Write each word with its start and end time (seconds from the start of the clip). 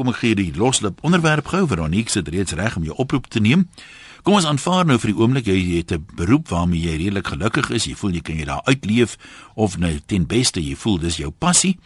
Kom 0.00 0.08
ek 0.08 0.22
gee 0.22 0.32
die 0.32 0.54
loslip 0.56 1.02
onderwerp 1.04 1.50
gou 1.52 1.66
vir 1.68 1.82
Oniek 1.84 2.08
se 2.08 2.22
reeds 2.24 2.54
reg 2.56 2.78
om 2.78 2.86
jou 2.86 2.94
oproep 3.02 3.26
te 3.28 3.40
neem. 3.44 3.66
Kom 4.24 4.38
ons 4.38 4.46
aanvaar 4.48 4.86
nou 4.88 4.94
vir 4.96 5.10
die 5.10 5.18
oomblik 5.20 5.50
jy 5.50 5.56
het 5.76 5.92
'n 5.92 6.06
beroep 6.16 6.48
waarmee 6.48 6.80
jy 6.80 6.96
redelik 6.96 7.26
gelukkig 7.28 7.68
is, 7.70 7.84
jy 7.84 7.94
voel 7.94 8.14
jy 8.16 8.20
kan 8.20 8.36
jy 8.36 8.44
daar 8.44 8.64
uitleef 8.64 9.18
of 9.54 9.76
nou 9.76 10.00
ten 10.06 10.26
beste 10.26 10.60
jy 10.64 10.74
voel 10.74 10.98
dis 10.98 11.16
jou 11.16 11.30
passie. 11.30 11.78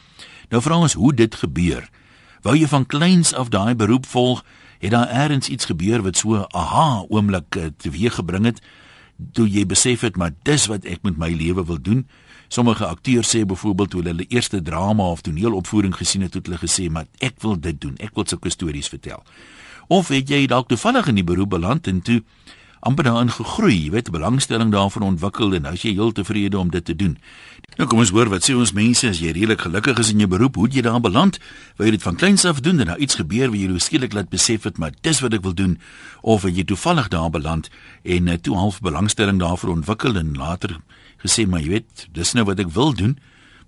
Nou 0.51 0.63
vra 0.63 0.77
ons 0.77 0.93
hoe 0.93 1.13
dit 1.13 1.35
gebeur. 1.35 1.91
Wou 2.43 2.55
jy 2.57 2.69
van 2.69 2.87
kleins 2.87 3.35
af 3.35 3.49
daai 3.49 3.75
beroep 3.75 4.07
volg? 4.07 4.45
Het 4.79 4.91
daar 4.91 5.11
eers 5.11 5.49
iets 5.49 5.65
gebeur 5.65 6.03
wat 6.03 6.17
so 6.17 6.47
aha 6.51 7.05
oomblik 7.09 7.57
eh, 7.57 7.67
teweeggebring 7.77 8.45
het 8.45 8.61
toe 9.33 9.49
jy 9.49 9.67
besef 9.67 10.01
het 10.01 10.17
maar 10.17 10.35
dis 10.43 10.67
wat 10.67 10.85
ek 10.85 11.03
met 11.03 11.17
my 11.17 11.33
lewe 11.33 11.65
wil 11.65 11.83
doen? 11.83 12.07
Sommige 12.49 12.87
akteurs 12.87 13.37
sê 13.37 13.45
byvoorbeeld 13.47 13.91
toe 13.91 14.01
hulle 14.03 14.15
hulle 14.15 14.29
eerste 14.29 14.63
drama 14.63 15.11
of 15.11 15.21
toneelopvoering 15.21 15.97
gesien 15.97 16.23
het, 16.23 16.35
het 16.35 16.47
hulle 16.47 16.59
gesê, 16.59 16.91
"Maar 16.91 17.07
ek 17.19 17.35
wil 17.39 17.61
dit 17.61 17.81
doen. 17.81 17.97
Ek 17.97 18.15
wil 18.15 18.25
sulke 18.27 18.51
stories 18.51 18.89
vertel." 18.89 19.23
Of 19.87 20.09
het 20.09 20.29
jy 20.29 20.47
dalk 20.47 20.69
toevallig 20.69 21.07
in 21.07 21.15
die 21.15 21.25
beroep 21.25 21.51
beland 21.51 21.87
en 21.87 22.03
toe 22.03 22.23
amper 22.85 23.07
daarin 23.09 23.33
gegroei, 23.33 23.77
jy 23.87 23.91
weet, 23.95 24.11
belangstelling 24.13 24.71
daarvoor 24.73 25.07
ontwikkel 25.07 25.55
en 25.57 25.65
nou 25.65 25.73
is 25.77 25.83
jy 25.87 25.95
heel 25.97 26.13
tevrede 26.13 26.59
om 26.61 26.71
dit 26.71 26.85
te 26.85 26.95
doen. 26.97 27.17
Nou 27.79 27.89
kom 27.89 28.03
ons 28.05 28.13
hoor 28.13 28.29
wat 28.29 28.45
sê 28.45 28.55
ons 28.55 28.75
mense 28.77 29.09
as 29.09 29.23
jy 29.23 29.33
redelik 29.33 29.65
gelukkig 29.65 29.99
is 30.03 30.13
in 30.13 30.21
jou 30.21 30.29
beroep, 30.29 30.59
hoe 30.61 30.69
jy 30.71 30.85
daar 30.85 31.01
beland, 31.01 31.39
wou 31.79 31.89
jy 31.89 31.95
dit 31.97 32.05
van 32.05 32.19
kleins 32.21 32.45
af 32.45 32.61
doen 32.61 32.83
en 32.85 32.93
nou 32.93 32.99
iets 33.01 33.17
gebeur 33.19 33.51
wat 33.51 33.61
jou 33.63 33.81
skielik 33.81 34.13
laat 34.13 34.29
besef 34.31 34.69
het 34.69 34.79
maar 34.79 34.93
dis 35.01 35.23
wat 35.25 35.35
ek 35.35 35.43
wil 35.47 35.57
doen 35.57 35.79
of 36.23 36.45
wat 36.45 36.55
jy 36.55 36.65
toevallig 36.69 37.09
daar 37.09 37.31
beland 37.33 37.71
en 38.05 38.29
uh, 38.29 38.37
toe 38.37 38.57
half 38.57 38.81
belangstelling 38.85 39.41
daarvoor 39.41 39.79
ontwikkel 39.79 40.21
en 40.21 40.35
later 40.37 40.77
gesê 41.25 41.49
maar 41.49 41.65
jy 41.65 41.79
weet, 41.79 42.09
dis 42.13 42.35
nou 42.37 42.45
wat 42.45 42.61
ek 42.61 42.73
wil 42.77 42.93
doen. 42.93 43.17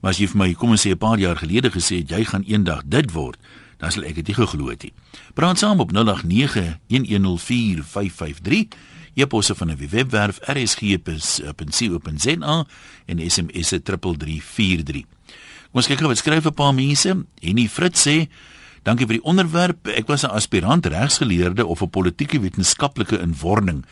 Maar 0.00 0.12
as 0.12 0.20
jy 0.20 0.28
vir 0.28 0.42
my 0.42 0.50
kom 0.54 0.74
ons 0.76 0.84
sê 0.84 0.92
'n 0.92 1.00
paar 1.00 1.18
jaar 1.18 1.40
gelede 1.40 1.72
gesê 1.72 2.04
het 2.04 2.10
jy 2.10 2.24
gaan 2.24 2.44
eendag 2.44 2.84
dit 2.84 3.12
word, 3.12 3.40
dan 3.78 3.90
sal 3.90 4.04
ek 4.04 4.14
dit 4.20 4.28
nie 4.28 4.36
geglo 4.36 4.68
het 4.68 4.82
nie. 4.82 4.92
Praat 5.34 5.58
saam 5.58 5.80
op 5.80 5.90
089 5.92 6.78
1104 6.88 7.82
553 7.82 8.76
e-posse 9.16 9.54
van 9.56 9.72
die 9.72 9.88
webwerf 9.88 10.38
rsg.co.za 10.45 12.34
en 13.06 13.30
SMSe 13.30 13.82
3343. 13.82 15.04
Kom 15.73 15.80
ons 15.82 15.88
kyk 15.90 15.98
gou 16.00 16.08
wat 16.08 16.20
skryf 16.20 16.46
'n 16.46 16.54
paar 16.54 16.74
mense. 16.74 17.24
Henny 17.40 17.68
Fritz 17.68 18.06
sê 18.06 18.28
Dankie 18.86 19.06
vir 19.08 19.18
die 19.18 19.26
onderwerp. 19.26 19.88
Ek 19.88 20.06
was 20.06 20.23
'n 20.23 20.30
aspirant 20.30 20.86
regsgeleerde 20.86 21.66
of 21.66 21.82
'n 21.82 21.90
politieke 21.90 22.40
wetenskaplike 22.40 23.18
inwording. 23.18 23.84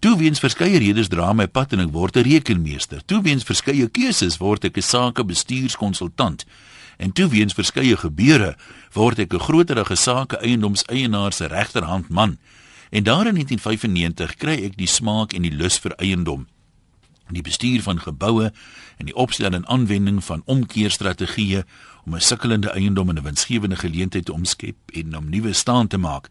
Toe 0.00 0.18
weens 0.18 0.40
verskeie 0.40 0.78
redes 0.78 1.08
dra 1.08 1.32
my 1.32 1.46
pad 1.46 1.72
en 1.72 1.80
ek 1.80 1.92
word 1.92 2.16
'n 2.16 2.22
rekenmeester. 2.22 3.04
Toe 3.04 3.22
weens 3.22 3.44
verskeie 3.44 3.88
keuses 3.88 4.36
word 4.38 4.64
ek 4.64 4.76
'n 4.76 4.82
sakebestuurskonsultant. 4.82 6.44
En 6.98 7.12
toe 7.12 7.28
weens 7.28 7.54
verskeie 7.54 7.96
gebeure 7.96 8.56
word 8.92 9.18
ek 9.18 9.32
'n 9.34 9.38
groterige 9.40 9.94
sake 9.94 10.36
eiendomseienaar 10.36 11.32
se 11.32 11.46
regterhand 11.46 12.08
man. 12.08 12.38
En 12.94 13.02
daar 13.02 13.26
in 13.26 13.34
1995 13.34 14.36
kry 14.38 14.54
ek 14.68 14.76
die 14.78 14.90
smaak 14.90 15.34
en 15.34 15.42
die 15.42 15.54
lus 15.54 15.80
vir 15.82 15.96
eiendom. 15.98 16.46
Die 17.34 17.42
bestuur 17.42 17.82
van 17.82 17.98
geboue 17.98 18.52
en 18.96 19.08
die 19.08 19.16
opstel 19.18 19.56
en 19.56 19.66
aanwending 19.66 20.20
van 20.24 20.44
omkeerstrategieë 20.46 21.64
om 22.06 22.14
'n 22.14 22.20
sukkelende 22.20 22.70
eiendom 22.70 23.10
in 23.10 23.18
'n 23.18 23.26
winsgewende 23.26 23.76
geleentheid 23.76 24.24
te 24.24 24.32
omskep 24.32 24.76
en 24.92 25.16
om 25.16 25.30
nuwe 25.30 25.52
staan 25.52 25.88
te 25.88 25.98
maak 25.98 26.30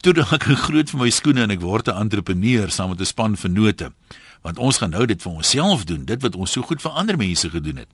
toe 0.00 0.14
dan 0.16 0.30
ek 0.32 0.46
groot 0.64 0.90
vir 0.92 1.00
my 1.00 1.10
skoene 1.12 1.44
en 1.44 1.52
ek 1.52 1.60
word 1.60 1.88
'n 1.88 2.00
entrepreneur 2.08 2.70
saam 2.70 2.90
met 2.90 3.00
'n 3.00 3.04
span 3.04 3.36
vennote. 3.36 3.92
Want 4.42 4.58
ons 4.58 4.78
gaan 4.78 4.90
nou 4.90 5.06
dit 5.06 5.22
vir 5.22 5.32
onsself 5.32 5.84
doen, 5.84 6.04
dit 6.04 6.22
wat 6.22 6.34
ons 6.34 6.52
so 6.52 6.62
goed 6.62 6.80
vir 6.80 6.90
ander 6.90 7.16
mense 7.16 7.50
gedoen 7.50 7.76
het. 7.76 7.88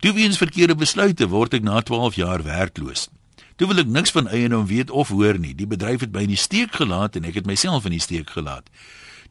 Toe 0.00 0.12
weens 0.12 0.36
verkeerde 0.36 0.74
besluite 0.74 1.28
word 1.28 1.54
ek 1.54 1.62
na 1.62 1.80
12 1.80 2.14
jaar 2.14 2.42
werkloos. 2.42 3.08
Toe 3.56 3.68
wil 3.68 3.82
ek 3.82 3.90
niks 3.92 4.10
van 4.10 4.28
eiendom 4.28 4.66
weet 4.66 4.90
of 4.90 5.08
hoor 5.08 5.38
nie. 5.38 5.54
Die 5.54 5.66
bedryf 5.66 6.00
het 6.00 6.12
my 6.12 6.24
in 6.26 6.34
die 6.34 6.40
steek 6.40 6.74
gelaat 6.74 7.16
en 7.16 7.24
ek 7.24 7.40
het 7.42 7.46
myself 7.46 7.84
in 7.84 7.96
die 7.96 8.02
steek 8.02 8.30
gelaat. 8.30 8.68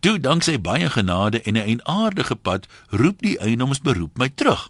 Toe 0.02 0.19
danksy 0.19 0.58
baie 0.61 0.89
genade 0.89 1.41
en 1.41 1.53
'n 1.53 1.66
eienaardige 1.66 2.36
pad 2.36 2.68
roep 2.90 3.22
die 3.22 3.38
eiendomsberoep 3.40 4.18
my 4.18 4.29
terug. 4.29 4.69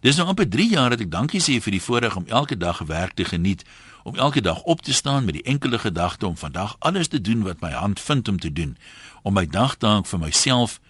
Dis 0.00 0.16
nou 0.16 0.28
amper 0.28 0.48
3 0.48 0.68
jaar 0.68 0.90
dat 0.90 1.00
ek 1.00 1.10
dankie 1.10 1.40
sê 1.40 1.60
vir 1.60 1.70
die 1.70 1.82
voorreg 1.82 2.16
om 2.16 2.26
elke 2.26 2.56
dag 2.56 2.78
werk 2.78 3.14
te 3.14 3.24
geniet 3.24 3.64
om 4.08 4.14
elke 4.14 4.40
dag 4.40 4.62
op 4.62 4.80
te 4.82 4.92
staan 4.92 5.24
met 5.24 5.34
die 5.34 5.42
enkele 5.42 5.78
gedagte 5.78 6.26
om 6.26 6.36
vandag 6.36 6.76
alles 6.78 7.08
te 7.08 7.20
doen 7.20 7.42
wat 7.42 7.60
my 7.60 7.70
hand 7.70 8.00
vind 8.00 8.28
om 8.28 8.38
te 8.38 8.52
doen, 8.52 8.76
om 9.22 9.32
my 9.32 9.46
dagtaak 9.46 10.06
vir 10.06 10.18
myself 10.18 10.80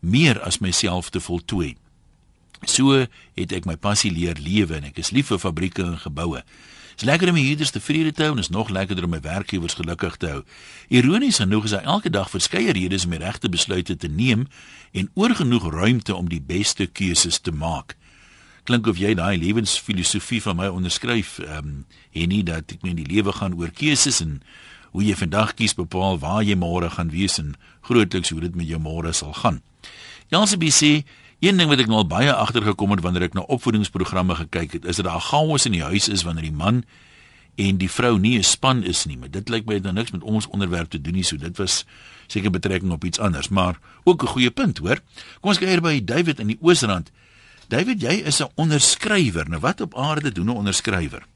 meer 0.00 0.40
as 0.40 0.58
myself 0.58 1.10
te 1.10 1.20
voltooi. 1.20 1.76
So 2.64 3.06
het 3.34 3.52
ek 3.52 3.66
my 3.66 3.76
passie 3.76 4.12
leer 4.12 4.38
lewe 4.38 4.78
en 4.78 4.88
ek 4.88 5.02
is 5.02 5.10
lief 5.10 5.32
vir 5.34 5.42
fabrieke 5.42 5.82
en 5.82 5.98
geboue. 5.98 6.44
Dis 7.02 7.10
lekker 7.10 7.32
om 7.32 7.34
hierders 7.34 7.72
tevrede 7.74 8.12
te 8.14 8.22
hou 8.22 8.36
en 8.36 8.38
is 8.38 8.48
nog 8.54 8.68
lekkerder 8.70 9.04
om 9.04 9.10
my 9.10 9.18
werkgewers 9.20 9.74
gelukkig 9.74 10.20
te 10.22 10.28
hou. 10.30 10.42
Ironies 10.86 11.40
genoeg 11.42 11.64
is 11.66 11.72
daar 11.74 11.88
elke 11.96 12.10
dag 12.14 12.28
verskeie 12.30 12.70
redes 12.72 13.04
om 13.08 13.10
die 13.10 13.18
regte 13.18 13.48
besluite 13.50 13.96
te 13.96 14.06
neem 14.06 14.44
en 14.92 15.10
oorgenoeg 15.18 15.66
ruimte 15.74 16.14
om 16.14 16.28
die 16.30 16.38
beste 16.38 16.86
keuses 16.86 17.40
te 17.42 17.50
maak 17.50 17.96
klink 18.70 18.86
of 18.86 19.00
jy 19.02 19.16
daai 19.18 19.34
lewensfilosofie 19.42 20.38
van 20.44 20.60
my 20.60 20.68
onderskryf 20.70 21.40
ehm 21.42 21.58
um, 21.58 21.74
en 22.12 22.28
nie 22.30 22.42
dat 22.46 22.70
ek 22.76 22.86
meen 22.86 23.00
die 23.00 23.08
lewe 23.08 23.34
gaan 23.34 23.58
oor 23.58 23.74
keuses 23.74 24.20
en 24.22 24.38
hoe 24.92 25.02
jy 25.02 25.16
vandag 25.18 25.56
kies 25.58 25.74
bepaal 25.74 26.20
waar 26.22 26.44
jy 26.46 26.54
môre 26.54 26.90
gaan 26.94 27.10
wees 27.10 27.40
en 27.42 27.56
grootliks 27.88 28.30
hoe 28.30 28.44
dit 28.46 28.54
met 28.54 28.68
jou 28.68 28.78
môre 28.78 29.10
sal 29.12 29.34
gaan. 29.42 29.58
Jansie 30.30 30.60
BC 30.60 31.02
Een 31.42 31.58
ding 31.58 31.66
wat 31.66 31.80
ek 31.82 31.88
nou 31.90 32.04
al 32.04 32.06
baie 32.06 32.30
agtergekom 32.30 32.92
het 32.94 33.00
wanneer 33.02 33.24
ek 33.26 33.32
na 33.34 33.42
opvoedingsprogramme 33.50 34.36
gekyk 34.44 34.76
het, 34.76 34.84
is 34.86 35.00
dat 35.00 35.08
daar 35.08 35.24
chaos 35.26 35.64
in 35.66 35.74
die 35.74 35.82
huis 35.82 36.06
is 36.06 36.22
wanneer 36.22 36.46
die 36.46 36.54
man 36.54 36.84
en 37.58 37.80
die 37.80 37.90
vrou 37.90 38.14
nie 38.18 38.36
'n 38.38 38.46
span 38.46 38.84
is 38.86 39.04
nie. 39.10 39.18
Maar 39.18 39.30
dit 39.30 39.48
lyk 39.48 39.66
my 39.66 39.74
het 39.74 39.82
nou 39.82 39.94
niks 39.94 40.10
met 40.10 40.22
ons 40.22 40.46
onderwerp 40.46 40.90
te 40.90 41.00
doen 41.00 41.14
nie, 41.18 41.24
so 41.24 41.36
dit 41.36 41.56
was 41.56 41.84
seker 42.26 42.50
betrekking 42.50 42.92
op 42.92 43.04
iets 43.04 43.18
anders, 43.18 43.48
maar 43.48 43.78
ook 44.04 44.22
'n 44.22 44.26
goeie 44.26 44.50
punt, 44.50 44.78
hoor. 44.78 45.00
Kom 45.40 45.50
ons 45.50 45.58
kyk 45.58 45.68
hier 45.68 45.80
by 45.80 46.04
David 46.04 46.38
in 46.38 46.46
die 46.46 46.58
Oosrand. 46.60 47.10
David, 47.68 48.00
jy 48.00 48.22
is 48.22 48.40
'n 48.40 48.50
onderskrywer. 48.54 49.48
Nou 49.48 49.60
wat 49.60 49.80
op 49.80 49.96
aarde 49.96 50.32
doen 50.32 50.46
'n 50.46 50.56
onderskrywer? 50.56 51.26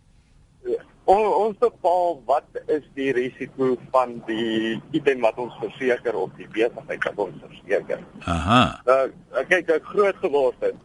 Ja, 1.06 1.14
ons 1.14 1.58
bepaal 1.62 2.16
wat 2.26 2.58
is 2.66 2.82
die 2.98 3.12
risiko 3.14 3.76
van 3.94 4.16
die 4.26 4.80
item 4.90 5.20
wat 5.22 5.36
ons 5.38 5.54
verseker 5.60 6.16
op 6.18 6.32
die 6.34 6.48
besigheid 6.50 7.04
wat 7.06 7.20
ons 7.28 7.44
verseker. 7.44 8.00
Aha. 8.26 8.62
Nou, 8.88 9.44
kyk, 9.46 9.70
ek 9.70 9.86
groot 9.92 10.18
geword 10.24 10.66
het. 10.66 10.80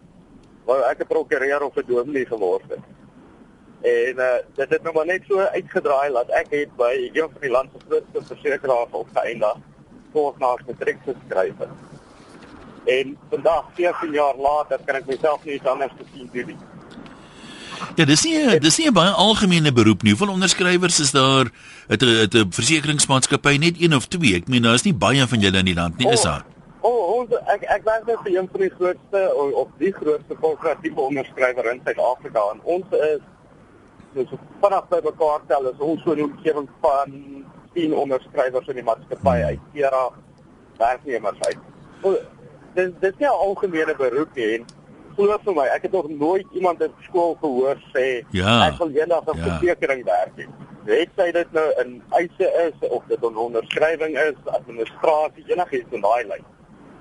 Waar 0.68 0.84
ek 0.92 1.02
'n 1.02 1.10
prokureur 1.10 1.66
of 1.66 1.76
'n 1.76 1.88
dominee 1.88 2.26
geword 2.26 2.70
het. 2.70 2.86
En 3.82 4.16
uh, 4.22 4.38
dit 4.56 4.70
het 4.70 4.84
nou 4.84 4.94
maar 4.94 5.06
net 5.06 5.24
so 5.28 5.40
uitgedraai 5.40 6.12
dat 6.14 6.30
ek 6.30 6.52
het 6.54 6.76
by 6.78 7.10
een 7.14 7.30
van 7.32 7.42
die 7.42 7.50
land 7.50 7.72
se 7.74 7.86
grootste 7.88 8.22
versekeraars 8.34 8.94
opgeëindig 8.94 9.58
voor 10.12 10.36
na 10.38 10.54
matriek 10.68 11.00
geskryf 11.06 11.58
het. 11.58 11.74
En 12.86 13.18
vandag 13.30 13.66
14 13.74 14.12
jaar 14.14 14.36
later 14.36 14.80
kan 14.86 14.96
ek 14.96 15.06
myself 15.06 15.44
nie 15.46 15.62
anders 15.64 15.98
gesien 15.98 16.30
doen 16.34 16.46
nie. 16.54 16.58
Ja, 17.96 18.06
dis 18.06 18.24
nie 18.24 18.60
dis 18.60 18.78
nie 18.78 18.88
'n 18.88 18.94
baie 18.94 19.10
algemene 19.10 19.72
beroep 19.72 20.04
nie. 20.04 20.12
Hoeveel 20.12 20.34
onderskrywers 20.34 21.00
is 21.00 21.12
daar? 21.12 21.52
Het 21.88 22.02
'n 22.02 22.28
'n 22.38 22.52
versekeringsmaatskappy 22.52 23.58
net 23.58 23.82
een 23.82 23.96
of 23.96 24.08
twee? 24.08 24.36
Ek 24.36 24.48
meen 24.48 24.62
daar 24.62 24.74
is 24.74 24.84
nie 24.84 24.94
baie 24.94 25.28
van 25.28 25.40
julle 25.40 25.58
in 25.58 25.66
die 25.66 25.76
land 25.76 25.98
nie, 25.98 26.10
is 26.10 26.22
daar? 26.22 26.46
O, 26.82 26.90
oh, 26.90 27.20
ons 27.20 27.30
ek 27.46 27.62
ek 27.62 27.84
werk 27.84 28.06
net 28.06 28.20
vir 28.24 28.32
een 28.38 28.50
van 28.52 28.62
die 28.62 28.74
grootste 28.78 29.20
of 29.54 29.68
die 29.78 29.92
grootste 29.94 30.36
korporatiewe 30.36 31.02
onderskrywer 31.02 31.72
in 31.72 31.82
Suid-Afrika 31.84 32.42
en 32.54 32.60
ons 32.64 32.86
is 32.92 33.22
dis 34.14 34.34
vanaf 34.62 34.88
by 34.90 35.00
mekaar 35.04 35.42
tel 35.48 35.70
is 35.70 35.80
ons 35.80 36.02
so 36.04 36.16
'n 36.16 36.24
omgewing 36.24 36.70
van 36.82 37.14
10 37.74 37.94
onderskrywers 37.94 38.68
in 38.68 38.76
die 38.76 38.84
maatskappy 38.84 39.38
uit 39.52 39.60
era 39.74 40.10
werknemers 40.78 41.40
uit 41.48 41.60
dis 42.76 42.92
dis 43.00 43.16
nie 43.20 43.28
'n 43.28 43.42
algemene 43.48 43.96
beroep 43.96 44.36
nie 44.36 44.50
en 44.56 44.66
glo 45.16 45.38
vir 45.46 45.56
my, 45.58 45.68
ek 45.76 45.88
het 45.88 45.96
nog 45.96 46.10
nooit 46.10 46.48
iemand 46.58 46.82
in 46.86 46.94
skool 47.08 47.36
gehoor 47.42 47.80
sê 47.94 48.24
ja, 48.36 48.56
ek 48.68 48.80
wil 48.80 48.94
eendag 48.96 49.28
'n 49.28 49.38
ja. 49.38 49.44
versekerings 49.48 50.08
werk 50.08 50.34
nie. 50.38 50.48
Weet 50.86 51.12
jy 51.18 51.32
dit 51.32 51.52
nou 51.54 51.68
in 51.84 52.02
eise 52.18 52.48
is 52.68 52.90
of 52.90 53.04
dit 53.08 53.22
'n 53.22 53.38
onderskrywing 53.46 54.18
is, 54.18 54.40
administrasie, 54.46 55.46
enigiets 55.48 55.92
in 55.92 56.02
daai 56.02 56.24
lyn. 56.28 56.46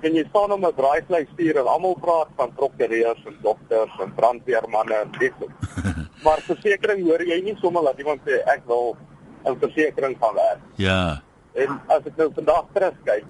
En 0.01 0.13
jy 0.13 0.25
staan 0.29 0.51
om 0.51 0.65
'n 0.65 0.73
braaivleis 0.75 1.27
stuur 1.33 1.57
en 1.57 1.67
almal 1.67 1.97
praat 2.01 2.29
van 2.35 2.53
prokureurs 2.53 3.25
en 3.25 3.37
dokters 3.41 3.99
en 3.99 4.13
brandweermanne 4.13 4.95
en 4.95 5.11
dit. 5.19 5.33
maar 6.25 6.39
versekerings 6.41 7.09
hoor 7.09 7.21
jy 7.21 7.41
nie 7.41 7.57
sommer 7.61 7.83
dat 7.83 7.97
iemand 7.97 8.21
sê 8.25 8.41
ek 8.45 8.61
wil 8.65 8.97
'n 9.45 9.59
versekerings 9.59 10.19
gaan 10.21 10.35
werk. 10.35 10.63
Ja. 10.75 11.21
En 11.53 11.81
as 11.87 12.05
ek 12.05 12.17
nou 12.17 12.31
vandag 12.33 12.65
terugkyk, 12.73 13.25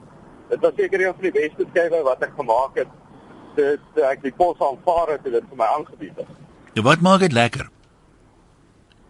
Dit 0.52 0.60
was 0.60 0.72
seker 0.76 1.00
een 1.02 1.14
van 1.14 1.24
die 1.24 1.32
beste 1.32 1.66
skywe 1.70 2.02
wat 2.04 2.24
ek 2.26 2.34
gemaak 2.36 2.76
het. 2.76 2.90
Dit 3.56 4.02
ek 4.12 4.22
die 4.22 4.34
pos 4.36 4.60
aanvaar 4.60 5.16
het 5.16 5.24
dit 5.24 5.48
vir 5.50 5.58
my 5.58 5.70
aangebied 5.78 6.18
het. 6.18 6.28
Ja, 6.74 6.82
wat 6.82 7.02
maak 7.02 7.20
dit 7.20 7.34
lekker? 7.36 7.70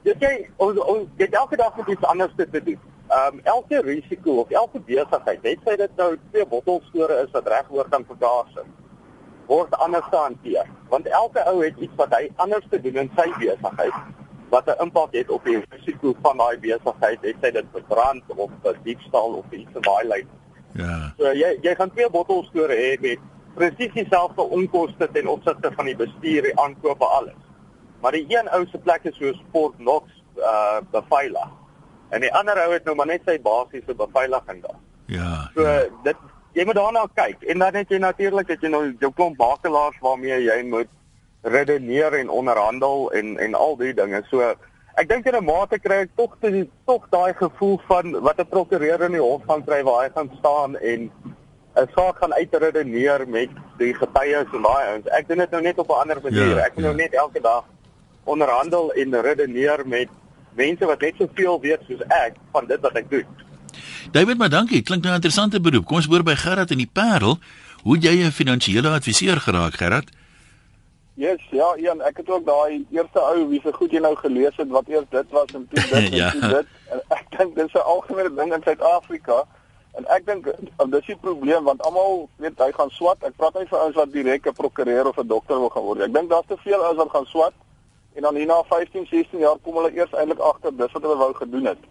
Jy 0.03 0.15
sê 0.17 0.31
ons 0.57 0.79
ons 0.81 1.09
dit 1.17 1.33
elke 1.33 1.57
dag 1.57 1.75
moet 1.77 1.91
iets 1.93 2.09
anders 2.13 2.33
te 2.38 2.47
doen. 2.51 2.79
Ehm 3.11 3.33
um, 3.33 3.41
elke 3.43 3.81
risiko 3.85 4.39
of 4.41 4.49
elke 4.49 4.79
besigheid, 4.79 5.43
net 5.43 5.59
sy 5.65 5.75
dit 5.75 5.97
nou 5.97 6.15
twee 6.31 6.45
bottelstore 6.45 7.23
is 7.25 7.33
wat 7.35 7.47
regoor 7.47 7.89
kan 7.89 8.05
vergaas 8.07 8.55
het 8.55 8.69
word 9.51 9.73
anders 9.83 10.07
hanteer 10.11 10.67
want 10.91 11.07
elke 11.07 11.44
ou 11.51 11.57
het 11.63 11.77
iets 11.83 11.95
wat 11.99 12.13
hy 12.15 12.27
anders 12.44 12.67
te 12.71 12.79
doen 12.83 13.01
in 13.03 13.09
sy 13.17 13.27
besigheid 13.39 13.97
wat 14.51 14.67
'n 14.67 14.83
impak 14.83 15.13
het 15.15 15.29
op 15.29 15.45
die 15.47 15.59
risiko 15.69 16.13
van 16.21 16.37
daai 16.37 16.57
besigheid, 16.59 17.19
het 17.21 17.37
sy 17.41 17.51
dit 17.51 17.67
verbrand 17.71 18.23
of 18.35 18.51
diefstal 18.83 19.37
of 19.39 19.45
iets 19.51 19.71
van 19.73 19.81
daai 19.81 20.07
lyn. 20.07 20.27
Ja. 20.73 21.13
So 21.17 21.31
jy 21.31 21.51
jy 21.61 21.75
gaan 21.75 21.91
twee 21.91 22.09
bottels 22.09 22.47
store 22.47 22.75
hê 22.75 22.99
met 23.01 23.19
presies 23.56 23.94
dieselfde 23.94 24.42
onkoste 24.42 25.09
ten 25.12 25.27
opsigte 25.27 25.71
van 25.75 25.86
die 25.86 25.95
bestuur, 25.95 26.42
die 26.44 26.59
aankope 26.59 27.06
alles. 27.06 27.39
Maar 28.01 28.12
die 28.12 28.25
een 28.27 28.50
ou 28.50 28.65
se 28.68 28.77
plek 28.77 29.03
is 29.03 29.18
soos 29.18 29.42
Fort 29.51 29.75
Knox 29.77 30.06
uh 30.38 30.80
beveilig. 30.92 31.50
En 32.09 32.21
die 32.21 32.33
ander 32.33 32.57
ou 32.63 32.71
het 32.74 32.86
nou 32.86 32.95
maar 32.95 33.12
net 33.12 33.21
sy 33.25 33.38
basiese 33.42 33.95
beveiliging 33.95 34.62
daar. 34.63 34.80
Ja. 35.06 35.51
So 35.56 35.68
ja. 35.68 35.83
dit 36.03 36.18
jy 36.53 36.65
moet 36.65 36.75
daarna 36.75 37.06
kyk 37.15 37.44
en 37.44 37.59
dan 37.63 37.77
het 37.80 37.92
jy 37.92 38.00
natuurlik 38.03 38.48
dat 38.48 38.63
jy 38.63 38.71
nou 38.71 38.83
jou 39.00 39.12
klomp 39.15 39.38
makelaars 39.39 40.00
waarmee 40.04 40.42
jy 40.44 40.57
moet 40.68 40.89
redeneer 41.42 42.13
en 42.13 42.30
onderhandel 42.30 43.12
en 43.12 43.38
en 43.38 43.56
al 43.56 43.77
die 43.77 43.94
dinge. 43.94 44.24
So 44.30 44.54
ek 45.00 45.07
dink 45.09 45.25
in 45.25 45.36
'n 45.36 45.45
mate 45.45 45.80
kry 45.80 46.01
ek 46.07 46.15
tog 46.15 46.38
tog 46.86 47.07
daai 47.09 47.33
gevoel 47.33 47.80
van 47.88 48.19
wat 48.21 48.39
'n 48.39 48.50
prokureur 48.50 49.01
in 49.01 49.12
die 49.12 49.21
hof 49.21 49.44
gaan 49.47 49.63
kry 49.63 49.83
waar 49.83 50.04
hy 50.04 50.09
gaan 50.15 50.31
staan 50.39 50.77
en 50.77 51.12
'n 51.75 51.88
saak 51.95 52.18
gaan 52.18 52.33
uitredeneer 52.33 53.27
met 53.27 53.50
die 53.77 53.94
getuies 53.94 54.47
en 54.53 54.62
daai 54.62 54.85
ouens. 54.91 55.07
Ek 55.07 55.27
doen 55.27 55.38
dit 55.38 55.51
nou 55.51 55.62
net 55.62 55.77
op 55.77 55.89
'n 55.89 56.00
ander 56.01 56.19
manier. 56.23 56.47
Ja, 56.56 56.65
ek 56.65 56.73
moet 56.75 56.83
nou 56.83 56.97
ja. 56.97 57.03
net 57.03 57.13
elke 57.13 57.41
dag 57.41 57.63
onderhandel 58.23 58.91
en 58.94 59.21
redeneer 59.21 59.81
met 59.85 60.07
mense 60.56 60.85
wat 60.85 61.00
net 61.01 61.13
soveel 61.18 61.59
weet 61.62 61.79
soos 61.88 62.01
ek 62.07 62.33
van 62.51 62.65
dit 62.68 62.79
wat 62.79 62.94
ek 62.94 63.09
doen. 63.09 63.25
David, 64.12 64.38
maar 64.38 64.50
dankie. 64.50 64.81
Klink 64.81 65.01
nou 65.03 65.12
'n 65.13 65.15
interessante 65.15 65.62
beroep. 65.62 65.85
Kom 65.85 65.95
ons 65.95 66.06
hoor 66.06 66.23
by 66.23 66.35
Gerard 66.35 66.71
in 66.71 66.77
die 66.77 66.89
Parel. 66.94 67.38
Hoe 67.83 67.97
jy 67.97 68.23
'n 68.25 68.31
finansiële 68.31 68.89
adviseur 68.89 69.39
geraak, 69.39 69.73
Gerard? 69.73 70.09
Yes, 71.13 71.39
ja, 71.51 71.75
Ian, 71.77 72.01
ek 72.01 72.18
het 72.18 72.29
ook 72.29 72.45
daai 72.45 72.85
eerste 72.91 73.19
ou 73.19 73.50
wie 73.50 73.62
se 73.63 73.73
goed 73.73 73.91
jy 73.91 74.00
nou 74.00 74.15
gelees 74.15 74.56
het 74.57 74.69
wat 74.69 74.88
eers 74.88 75.06
dit 75.09 75.25
was 75.29 75.45
en 75.53 75.68
toe 75.69 75.83
dit 75.89 76.13
Ja. 76.19 76.33
en 76.33 76.39
toe 76.39 76.50
dit. 76.50 76.68
En 76.91 77.01
ek 77.09 77.25
dink 77.38 77.56
dis 77.56 77.73
'n 77.73 77.77
algemene 77.77 78.31
ding 78.35 78.53
in 78.53 78.62
Suid-Afrika. 78.63 79.44
En 79.99 80.07
ek 80.15 80.25
dink 80.25 80.47
uh, 80.47 80.85
dis 80.93 81.09
die 81.11 81.17
probleem 81.19 81.63
want 81.67 81.81
almal 81.83 82.27
weet 82.43 82.59
hy 82.63 82.71
gaan 82.75 82.91
swat. 82.95 83.23
Ek 83.27 83.35
praat 83.39 83.57
nie 83.59 83.67
vir 83.67 83.79
ouens 83.79 83.97
wat 83.99 84.13
direk 84.13 84.47
'n 84.47 84.55
prokureur 84.55 85.07
of 85.07 85.17
'n 85.19 85.27
dokter 85.27 85.59
wil 85.59 85.69
gaan 85.69 85.83
word. 85.83 86.01
Ek 86.07 86.13
dink 86.13 86.29
daar's 86.29 86.47
te 86.47 86.57
veel 86.63 86.83
ouens 86.83 86.97
wat 86.97 87.11
gaan 87.15 87.25
swat 87.25 87.53
en 88.15 88.21
dan 88.21 88.35
hierna 88.35 88.63
15, 88.69 89.07
16 89.07 89.39
jaar 89.39 89.57
kom 89.63 89.75
hulle 89.75 89.91
eers 89.95 90.13
eintlik 90.13 90.39
agter 90.39 90.75
dis 90.77 90.91
wat 90.91 91.01
hulle 91.01 91.17
wou 91.17 91.33
gedoen 91.33 91.65
het. 91.65 91.81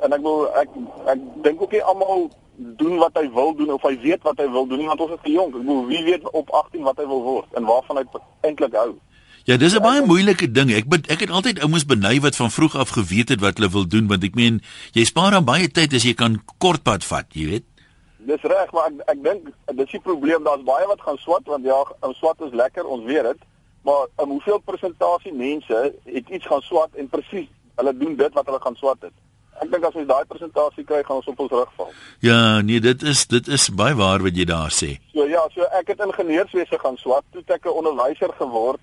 En 0.00 0.12
ek 0.12 0.20
wil 0.20 0.48
ek 0.52 0.68
ek 1.06 1.18
dink 1.42 1.62
ook 1.62 1.72
nie 1.72 1.82
almal 1.82 2.28
doen 2.56 2.98
wat 2.98 3.16
hy 3.16 3.30
wil 3.32 3.54
doen 3.56 3.72
of 3.72 3.82
hy 3.82 3.96
weet 4.00 4.22
wat 4.22 4.38
hy 4.40 4.48
wil 4.50 4.66
doen 4.66 4.78
nie 4.78 4.88
want 4.88 5.00
ons 5.00 5.16
is 5.16 5.24
te 5.24 5.32
jonk. 5.32 5.54
Ek 5.54 5.64
bedoel 5.64 5.86
wie 5.86 6.04
weet 6.04 6.30
op 6.30 6.50
18 6.50 6.82
wat 6.82 7.00
hy 7.00 7.06
wil 7.06 7.22
word 7.22 7.56
en 7.56 7.64
waarvan 7.64 7.96
hy 7.96 8.04
eintlik 8.40 8.76
hou. 8.76 8.92
Ja, 9.46 9.56
dis 9.56 9.74
'n 9.74 9.82
baie 9.82 10.02
moeilike 10.02 10.50
ding. 10.50 10.72
Ek 10.74 10.88
bet, 10.88 11.06
ek 11.06 11.20
het 11.20 11.30
altyd 11.30 11.60
ouens 11.62 11.84
beny 11.86 12.20
wat 12.20 12.36
van 12.36 12.50
vroeg 12.50 12.74
af 12.76 12.88
geweet 12.88 13.28
het 13.28 13.40
wat 13.40 13.58
hulle 13.58 13.70
wil 13.70 13.86
doen 13.86 14.08
want 14.08 14.24
ek 14.24 14.34
meen 14.34 14.60
jy 14.92 15.04
spaar 15.04 15.30
dan 15.30 15.44
baie 15.44 15.68
tyd 15.70 15.92
as 15.94 16.02
jy 16.02 16.14
kan 16.14 16.42
kortpad 16.58 17.04
vat, 17.04 17.26
jy 17.30 17.46
weet. 17.46 17.64
Dis 18.18 18.42
reg, 18.42 18.72
maar 18.72 18.86
ek 18.90 18.92
ek 19.06 19.22
dink 19.22 19.42
dis 19.74 19.90
die 19.90 20.00
probleem, 20.00 20.42
daar's 20.42 20.64
baie 20.64 20.86
wat 20.86 21.00
gaan 21.00 21.18
swat 21.18 21.46
want 21.46 21.64
ja, 21.64 21.78
swat 22.18 22.40
is 22.40 22.52
lekker, 22.52 22.86
ons 22.86 23.04
weet 23.04 23.22
dit. 23.22 23.38
Maar 23.82 24.08
um, 24.18 24.30
hoeveel 24.34 24.58
persentasie 24.58 25.32
mense 25.32 25.94
het 26.04 26.28
iets 26.28 26.46
gaan 26.46 26.62
swat 26.62 26.90
en 26.94 27.08
presies 27.08 27.46
hulle 27.76 27.96
doen 27.96 28.16
dit 28.16 28.32
wat 28.34 28.46
hulle 28.46 28.60
gaan 28.60 28.76
swat 28.76 28.98
het. 29.00 29.14
Ek 29.62 29.70
dink 29.70 29.84
as 29.84 29.94
ons 29.94 30.08
daai 30.08 30.24
persentasie 30.24 30.84
kry, 30.84 31.04
gaan 31.06 31.16
ons 31.22 31.30
op 31.30 31.38
ons 31.40 31.50
rug 31.54 31.70
val. 31.76 31.94
Ja, 32.18 32.60
nee, 32.62 32.80
dit 32.80 33.02
is 33.02 33.26
dit 33.26 33.48
is 33.48 33.70
baie 33.70 33.94
waar 33.94 34.26
wat 34.26 34.34
jy 34.34 34.44
daar 34.44 34.74
sê. 34.74 34.98
So 35.14 35.22
ja, 35.30 35.46
so 35.54 35.62
ek 35.70 35.94
het 35.94 36.02
ingenieurswese 36.02 36.82
gaan 36.82 36.98
swat, 36.98 37.24
toe 37.30 37.46
ek 37.46 37.64
'n 37.64 37.78
onderwyser 37.78 38.34
geword. 38.42 38.82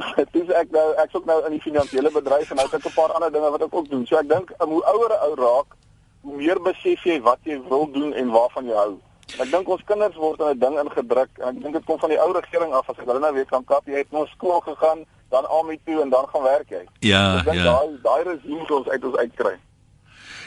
Toe 0.14 0.26
toe 0.32 0.54
ek 0.54 0.70
nou 0.70 0.86
ek's 1.02 1.14
ook 1.14 1.26
nou 1.26 1.38
in 1.46 1.56
die 1.56 1.64
finansiële 1.64 2.10
bedryf 2.14 2.50
en 2.50 2.56
nou 2.56 2.66
het 2.66 2.78
ek 2.78 2.86
'n 2.86 2.94
paar 2.94 3.12
ander 3.12 3.32
dinge 3.32 3.50
wat 3.50 3.62
ek 3.62 3.74
ook 3.74 3.90
doen. 3.90 4.06
So 4.06 4.16
ek 4.16 4.28
dink 4.28 4.54
um, 4.58 4.68
hoe 4.68 4.84
ouer 4.94 5.12
'n 5.12 5.22
ou 5.26 5.34
raak, 5.34 5.76
hoe 6.22 6.36
meer 6.36 6.60
besef 6.62 7.04
jy 7.04 7.20
wat 7.20 7.38
jy 7.42 7.60
wil 7.68 7.90
doen 7.92 8.12
en 8.14 8.30
waarvan 8.30 8.64
jy 8.66 8.74
hou. 8.74 8.98
Ek 9.38 9.50
dink 9.50 9.68
ons 9.68 9.84
kinders 9.84 10.16
word 10.16 10.40
in 10.40 10.46
'n 10.46 10.58
ding 10.58 10.78
ingedruk 10.78 11.30
en 11.38 11.56
ek 11.56 11.62
dink 11.62 11.74
dit 11.74 11.84
kom 11.84 11.98
van 11.98 12.08
die 12.08 12.20
ou 12.20 12.32
regering 12.32 12.72
af 12.72 12.88
as 12.90 12.98
ek 12.98 13.06
hulle 13.06 13.20
nou 13.20 13.32
weer 13.34 13.46
kan 13.46 13.64
kap. 13.64 13.86
Jy 13.86 13.96
het 13.96 14.12
nou 14.12 14.26
skool 14.26 14.60
gegaan, 14.60 15.04
dan 15.30 15.48
army 15.48 15.78
toe 15.84 16.02
en 16.02 16.10
dan 16.10 16.26
gaan 16.32 16.42
werk 16.42 16.70
jy. 16.70 16.84
Ja, 17.00 17.38
ek 17.38 17.44
dink 17.44 17.56
ja. 17.56 17.64
daai 17.64 17.88
daai 18.02 18.22
regime 18.32 18.58
moet 18.58 18.70
ons 18.70 18.88
uit 18.88 19.04
ons 19.04 19.16
uitkry. 19.16 19.56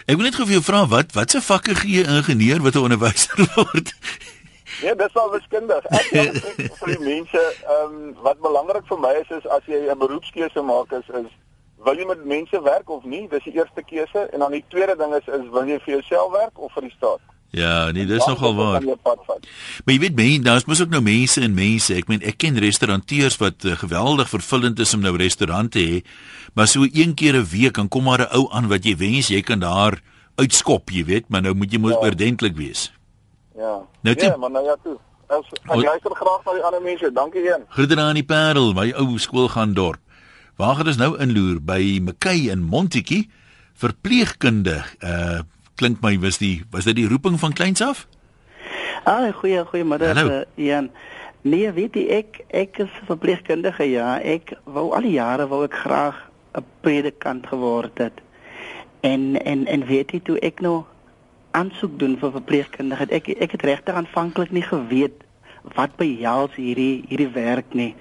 Ek 0.09 0.17
wil 0.17 0.25
net 0.25 0.35
gou 0.35 0.45
vir 0.45 0.57
jou 0.57 0.65
vra 0.65 0.85
wat 0.89 1.13
watse 1.13 1.41
vakke 1.41 1.75
gee 1.75 2.03
'n 2.03 2.17
ingenieur 2.21 2.61
wat 2.61 2.75
'n 2.75 2.85
onderwyser 2.89 3.37
word? 3.55 3.93
Ja, 4.81 4.93
dis 4.95 5.13
al 5.13 5.31
wiskundig. 5.31 5.85
Ek 5.93 6.09
dink 6.11 6.33
vir 6.81 6.87
die 6.95 6.99
mense, 7.05 7.41
ehm 7.67 7.95
um, 7.95 8.13
wat 8.25 8.39
belangrik 8.41 8.85
vir 8.89 8.99
my 8.99 9.13
is 9.21 9.29
is 9.37 9.45
as 9.57 9.63
jy 9.69 9.87
'n 9.91 9.97
beroepskeuse 9.99 10.61
maak 10.61 10.91
is 10.91 11.07
is 11.21 11.29
wil 11.85 11.97
jy 11.97 12.05
met 12.05 12.25
mense 12.25 12.61
werk 12.61 12.89
of 12.89 13.03
nie? 13.03 13.27
Dis 13.29 13.43
die 13.43 13.53
eerste 13.57 13.81
keuse 13.83 14.29
en 14.33 14.39
dan 14.39 14.51
die 14.51 14.63
tweede 14.69 14.95
ding 14.97 15.13
is 15.17 15.27
is 15.27 15.45
wil 15.51 15.65
jy 15.65 15.79
vir 15.85 15.93
jouself 15.97 16.31
werk 16.33 16.59
of 16.59 16.73
vir 16.73 16.81
die 16.89 16.95
staat? 16.97 17.21
Ja, 17.51 17.91
nee, 17.91 18.05
dis 18.05 18.25
nogal 18.25 18.55
waar. 18.55 18.81
Maar 18.85 19.93
jy 19.95 19.99
weet 19.99 20.15
mense, 20.15 20.41
daar's 20.41 20.65
mos 20.65 20.81
ook 20.81 20.89
nou 20.93 21.01
mense 21.03 21.41
en 21.41 21.53
mense. 21.53 21.93
Ek 21.93 22.07
meen 22.07 22.21
ek 22.23 22.37
ken 22.37 22.55
restauranteurs 22.63 23.35
wat 23.41 23.65
uh, 23.65 23.75
geweldig 23.75 24.29
vervullend 24.29 24.79
is 24.79 24.93
om 24.93 25.01
nou 25.03 25.17
restaurante 25.19 25.75
te 25.79 25.83
hê, 25.83 25.99
maar 26.55 26.67
so 26.67 26.87
een 26.87 27.13
keer 27.13 27.35
'n 27.35 27.45
week 27.51 27.75
dan 27.75 27.89
kom 27.89 28.03
maar 28.03 28.21
'n 28.23 28.31
ou 28.37 28.47
aan 28.51 28.69
wat 28.69 28.85
jy 28.85 28.95
wens 28.95 29.27
jy 29.27 29.41
kan 29.41 29.59
daar 29.59 29.99
uitskop, 30.37 30.89
jy 30.89 31.03
weet, 31.05 31.29
maar 31.29 31.41
nou 31.41 31.53
moet 31.53 31.71
jy 31.71 31.79
mos 31.79 31.91
Ja. 31.91 31.97
oordentlik 32.07 32.55
wees. 32.55 32.91
Ja. 33.55 33.81
Nou, 34.01 34.15
toe- 34.15 34.27
ja, 34.29 34.37
maar 34.37 34.51
nou 34.51 34.65
ja 34.65 34.75
toe. 34.83 34.97
As 35.27 35.45
ek 35.51 35.71
Hoi. 35.71 35.83
luister 35.85 36.11
graag 36.15 36.43
na 36.45 36.53
die 36.53 36.63
ander 36.63 36.81
mense. 36.81 37.11
Dankie 37.13 37.47
een. 37.53 37.63
Groete 37.69 37.95
aan 37.99 38.13
die 38.13 38.23
Parel, 38.23 38.73
my 38.73 38.91
ou 38.91 39.17
skool 39.17 39.47
gaan 39.47 39.73
dorp. 39.73 39.99
Waar 40.57 40.75
gaan 40.75 40.87
ons 40.87 40.97
nou 40.97 41.17
inloer 41.19 41.61
by 41.63 41.99
Mackay 42.03 42.49
in 42.51 42.63
Montetjie? 42.63 43.29
Verpleegkunde. 43.73 44.83
Uh 45.03 45.39
klink 45.75 46.01
my 46.01 46.19
was 46.19 46.37
die 46.37 46.61
was 46.69 46.83
dit 46.85 46.95
die 46.95 47.07
roeping 47.07 47.39
van 47.39 47.53
kleins 47.53 47.81
af? 47.81 48.07
Ah, 49.03 49.31
goeie 49.33 49.63
goeiemôre 49.65 50.05
Hallo. 50.13 50.27
uh, 50.29 50.41
Ian. 50.55 50.91
Nee, 51.41 51.71
weet 51.73 51.95
jy 51.97 52.03
ek 52.19 52.43
ek 52.53 52.77
is 52.83 52.91
verpleegkundige 53.07 53.87
ja. 53.89 54.19
Ek 54.21 54.53
wou 54.69 54.91
al 54.93 55.01
die 55.01 55.15
jare 55.17 55.47
wou 55.49 55.63
ek 55.65 55.73
graag 55.73 56.19
'n 56.53 56.63
predikant 56.81 57.47
geword 57.47 57.97
het. 57.97 58.21
En 59.01 59.35
en 59.43 59.65
en 59.67 59.85
weet 59.85 60.11
jy 60.11 60.19
toe 60.21 60.37
ek 60.39 60.61
nou 60.61 60.83
aansoek 61.51 61.99
doen 61.99 62.17
vir 62.17 62.31
verpleegkundige, 62.31 63.07
ek 63.09 63.27
ek 63.27 63.51
het 63.57 63.65
regtig 63.67 63.95
aanvanklik 63.95 64.51
nie 64.51 64.65
geweet 64.65 65.23
wat 65.75 65.95
behels 65.97 66.55
hierdie 66.57 67.03
hierdie 67.09 67.31
werk 67.33 67.73
nie. 67.73 67.95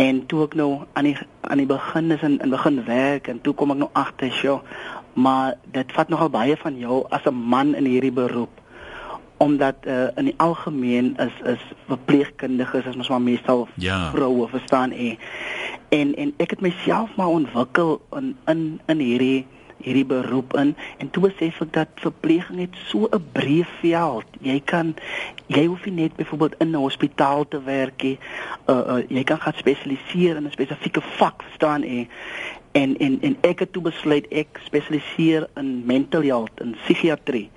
En 0.00 0.26
toe 0.26 0.44
ek 0.46 0.54
nou 0.54 0.84
aan 0.92 1.04
die 1.10 1.16
aan 1.40 1.58
die 1.62 1.66
begin 1.70 2.10
is 2.10 2.22
in 2.22 2.38
in 2.40 2.50
begin 2.50 2.84
werk 2.84 3.28
en 3.28 3.40
toe 3.40 3.54
kom 3.54 3.70
ek 3.70 3.82
nou 3.84 3.90
agter, 3.92 4.32
sjoe, 4.32 4.60
maar 5.14 5.56
dit 5.72 5.92
vat 5.92 6.08
nogal 6.08 6.30
baie 6.30 6.56
van 6.56 6.78
jou 6.78 7.04
as 7.10 7.24
'n 7.26 7.34
man 7.34 7.74
in 7.74 7.84
hierdie 7.84 8.12
beroep 8.12 8.62
omdat 9.36 9.74
uh, 9.84 10.08
in 10.16 10.24
die 10.24 10.34
algemeen 10.36 11.16
is 11.16 11.32
is 11.44 11.62
verpleegkundiges 11.86 12.84
is 12.84 12.96
mos 12.96 13.08
maar 13.08 13.20
meestal 13.20 13.68
Ja. 13.74 14.10
vroue 14.10 14.48
verstaan 14.48 14.90
jy 14.90 15.18
en 15.88 16.14
en 16.14 16.34
ek 16.36 16.50
het 16.50 16.60
myself 16.60 17.16
maar 17.16 17.28
ontwikkel 17.28 18.00
in 18.16 18.36
in 18.46 18.80
in 18.86 18.98
hierdie 18.98 19.46
hierdie 19.82 20.04
beroep 20.04 20.56
in. 20.56 20.76
En 20.98 21.10
toe 21.10 21.22
besef 21.28 21.60
ek 21.60 21.72
dat 21.72 21.88
verpleging 21.94 22.60
het 22.60 22.76
so 22.86 23.08
'n 23.10 23.24
breë 23.32 23.66
veld. 23.80 24.26
Jy 24.40 24.60
kan 24.64 24.94
jy 25.46 25.66
hoef 25.66 25.84
nie 25.84 25.94
net 26.02 26.16
byvoorbeeld 26.16 26.54
in 26.58 26.70
'n 26.70 26.74
hospitaal 26.74 27.48
te 27.48 27.62
werk 27.62 28.02
nie. 28.02 28.18
Uh, 28.66 28.76
uh, 28.76 29.02
jy 29.08 29.24
kan 29.24 29.40
gaan 29.40 29.54
spesialiseer 29.56 30.36
in 30.36 30.46
'n 30.46 30.50
spesifieke 30.50 31.00
vak 31.00 31.42
verstaan 31.42 31.82
jy 31.82 32.08
en 32.76 32.96
en 32.96 33.18
en 33.20 33.36
ek 33.40 33.58
het 33.58 33.72
toe 33.72 33.82
besluit 33.82 34.26
ek 34.28 34.60
spesialiseer 34.64 35.48
in 35.60 35.82
mental 35.86 36.22
health 36.22 36.60
en 36.60 36.76
psigiatrie. 36.82 37.48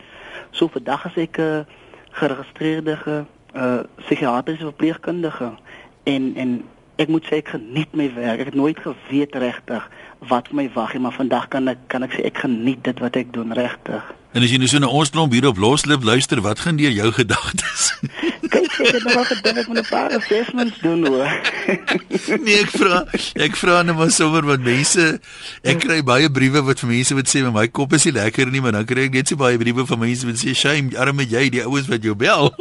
So 0.52 0.68
vandag 0.68 1.06
is 1.10 1.18
ek 1.28 1.38
'n 1.38 1.66
geregistreerde 2.12 2.96
ge, 2.98 3.24
uh, 3.56 3.80
psigiatriese 3.96 4.64
verpleegkundige. 4.72 5.52
En 6.04 6.36
en 6.36 6.64
ek 6.96 7.08
moet 7.08 7.26
sê 7.26 7.40
ek 7.40 7.48
geniet 7.56 7.94
my 7.96 8.14
werk. 8.14 8.40
Ek 8.40 8.46
het 8.46 8.56
nooit 8.56 8.80
geweet 8.80 9.36
regtig 9.36 9.90
wat 10.28 10.52
vir 10.52 10.56
my 10.56 10.70
wag 10.76 10.94
nie, 10.94 11.02
maar 11.02 11.16
vandag 11.16 11.48
kan 11.48 11.68
ek 11.72 11.78
kan 11.88 12.04
ek 12.04 12.18
sê 12.18 12.26
ek 12.28 12.44
geniet 12.44 12.84
dit 12.84 13.00
wat 13.00 13.16
ek 13.16 13.32
doen 13.34 13.54
regtig. 13.56 14.04
En 14.36 14.44
as 14.46 14.52
jy 14.54 14.60
nou 14.62 14.68
so 14.70 14.78
na 14.78 14.86
ons 14.94 15.10
klomp 15.10 15.34
hier 15.34 15.48
op 15.50 15.58
Loslip 15.58 16.04
luister, 16.06 16.38
wat 16.46 16.60
gaan 16.62 16.78
deur 16.78 16.94
jou 16.94 17.10
gedagtes? 17.20 17.88
Kyk, 18.50 18.76
ek 18.84 18.94
het 19.00 19.06
nog 19.08 19.18
al 19.18 19.26
gedink 19.26 19.58
ek 19.64 19.70
moet 19.72 19.82
'n 19.82 19.90
paar 19.90 20.12
assessments 20.18 20.78
doen 20.84 21.02
hoor. 21.08 21.32
nee, 22.46 22.60
ek 22.60 22.70
vra, 22.76 23.02
ek 23.48 23.58
vra 23.58 23.82
net 23.82 23.98
maar 23.98 24.12
sommer 24.14 24.46
wat 24.46 24.62
mense 24.62 25.18
ek 25.64 25.82
kry 25.82 26.04
baie 26.06 26.30
briewe 26.30 26.62
wat 26.68 26.84
vir 26.84 26.94
mense 26.94 27.18
wat 27.18 27.32
sê 27.32 27.42
my 27.48 27.68
kop 27.68 27.94
is 27.98 28.06
nie 28.06 28.16
lekker 28.20 28.52
nie, 28.54 28.62
maar 28.62 28.78
dan 28.78 28.86
kry 28.86 29.10
ek 29.10 29.18
net 29.18 29.32
so 29.32 29.40
baie 29.40 29.58
briewe 29.58 29.88
van 29.90 30.00
mense 30.04 30.28
wat 30.30 30.38
sê 30.38 30.54
shame, 30.54 30.94
arme 30.98 31.26
jy, 31.26 31.50
die 31.50 31.66
ouens 31.66 31.90
wat 31.90 32.04
jou 32.04 32.14
bel. 32.14 32.54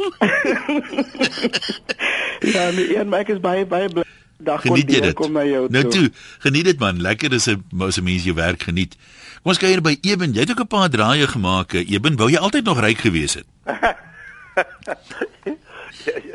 ja, 2.55 2.71
nee, 2.71 2.97
en 2.97 3.09
maar 3.09 3.27
ek 3.27 3.35
is 3.37 3.43
baie 3.43 3.67
baie 3.69 3.91
bly. 3.93 4.07
Dag 4.41 4.61
Geniet 4.61 4.89
jy 4.91 5.01
dit? 5.01 5.13
kom 5.15 5.31
na 5.35 5.43
jou 5.43 5.67
Nou 5.69 5.83
toe. 5.83 5.91
toe, 5.91 6.11
geniet 6.39 6.65
dit 6.65 6.79
man. 6.79 7.01
Lekker 7.01 7.33
is 7.33 7.47
'n 7.47 7.63
mos 7.71 7.97
'n 7.99 8.03
mens 8.03 8.23
jou 8.23 8.35
werk 8.35 8.63
geniet. 8.63 8.95
Kom 9.43 9.51
ons 9.51 9.57
kyk 9.57 9.69
hier 9.69 9.81
by 9.81 9.97
Eben. 10.01 10.33
Jy 10.33 10.39
het 10.39 10.51
ook 10.51 10.59
'n 10.63 10.67
paar 10.67 10.89
draaie 10.89 11.27
gemaak. 11.27 11.73
eh, 11.73 11.91
Eben, 11.91 12.15
wou 12.17 12.29
jy 12.29 12.37
altyd 12.37 12.63
nog 12.65 12.79
ryk 12.79 12.97
gewees 12.97 13.33
het? 13.33 13.45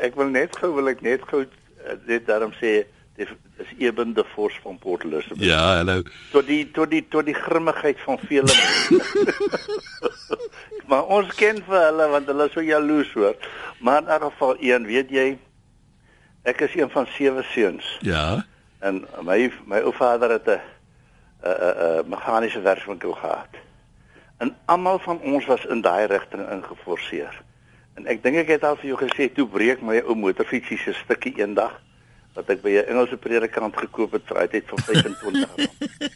ek 0.05 0.15
wil 0.15 0.29
net 0.29 0.55
gou 0.59 0.73
wil 0.75 0.89
ek 0.91 1.01
net 1.01 1.21
gou 1.29 1.41
eh, 1.45 1.95
dit 2.07 2.25
daarom 2.27 2.53
sê 2.61 2.83
Dit 3.15 3.29
is 3.63 3.67
Eben 3.79 4.13
de 4.13 4.25
Vos 4.35 4.51
van 4.61 4.77
Port 4.77 5.05
Elizabeth. 5.05 5.39
Ja, 5.47 5.77
hallo. 5.77 6.01
Tot 6.33 6.45
die 6.47 6.65
tot 6.71 6.89
die 6.91 7.05
tot 7.07 7.23
die 7.25 7.33
grimmigheid 7.33 7.95
van 8.03 8.19
vele. 8.27 8.51
maar 10.89 11.05
ons 11.07 11.31
ken 11.39 11.61
vir 11.63 11.79
hulle 11.85 12.09
want 12.11 12.27
hulle 12.27 12.49
is 12.49 12.51
so 12.51 12.59
jaloes 12.61 13.13
hoor. 13.15 13.37
Maar 13.79 14.01
in 14.01 14.07
elk 14.17 14.23
geval 14.33 14.57
een, 14.59 14.83
weet 14.85 15.09
jy, 15.15 15.37
ek 16.45 16.61
is 16.61 16.75
een 16.75 16.89
van 16.89 17.07
sewe 17.09 17.43
seuns. 17.43 17.97
Ja. 18.01 18.45
En 18.79 19.05
my 19.25 19.51
my 19.65 19.81
ou 19.81 19.93
vader 19.93 20.29
het 20.37 20.47
'n 20.47 20.61
'n 21.43 22.01
'n 22.01 22.09
meganiese 22.09 22.61
werkswinkel 22.61 23.11
gehad. 23.11 23.53
En 24.37 24.55
almal 24.65 24.99
van 24.99 25.19
ons 25.19 25.45
was 25.45 25.65
in 25.65 25.81
daai 25.81 26.05
rigting 26.05 26.49
ingeforseer. 26.49 27.41
En 27.95 28.05
ek 28.05 28.23
dink 28.23 28.35
ek 28.35 28.47
het 28.47 28.63
al 28.63 28.75
vir 28.75 28.89
jou 28.91 28.97
gesê 28.99 29.29
toe 29.33 29.47
breek 29.47 29.81
my 29.81 30.01
ou 30.03 30.15
motorfietsie 30.15 30.77
se 30.77 30.93
stukkie 30.93 31.33
eendag 31.39 31.81
wat 32.35 32.49
ek 32.51 32.61
by 32.61 32.69
'n 32.69 32.89
Engelse 32.91 33.17
predikant 33.17 33.77
gekoop 33.77 34.11
het 34.11 34.25
vir 34.27 34.37
uitheid 34.37 34.65
van 34.67 34.79
25 34.79 35.45
rand. 35.55 35.69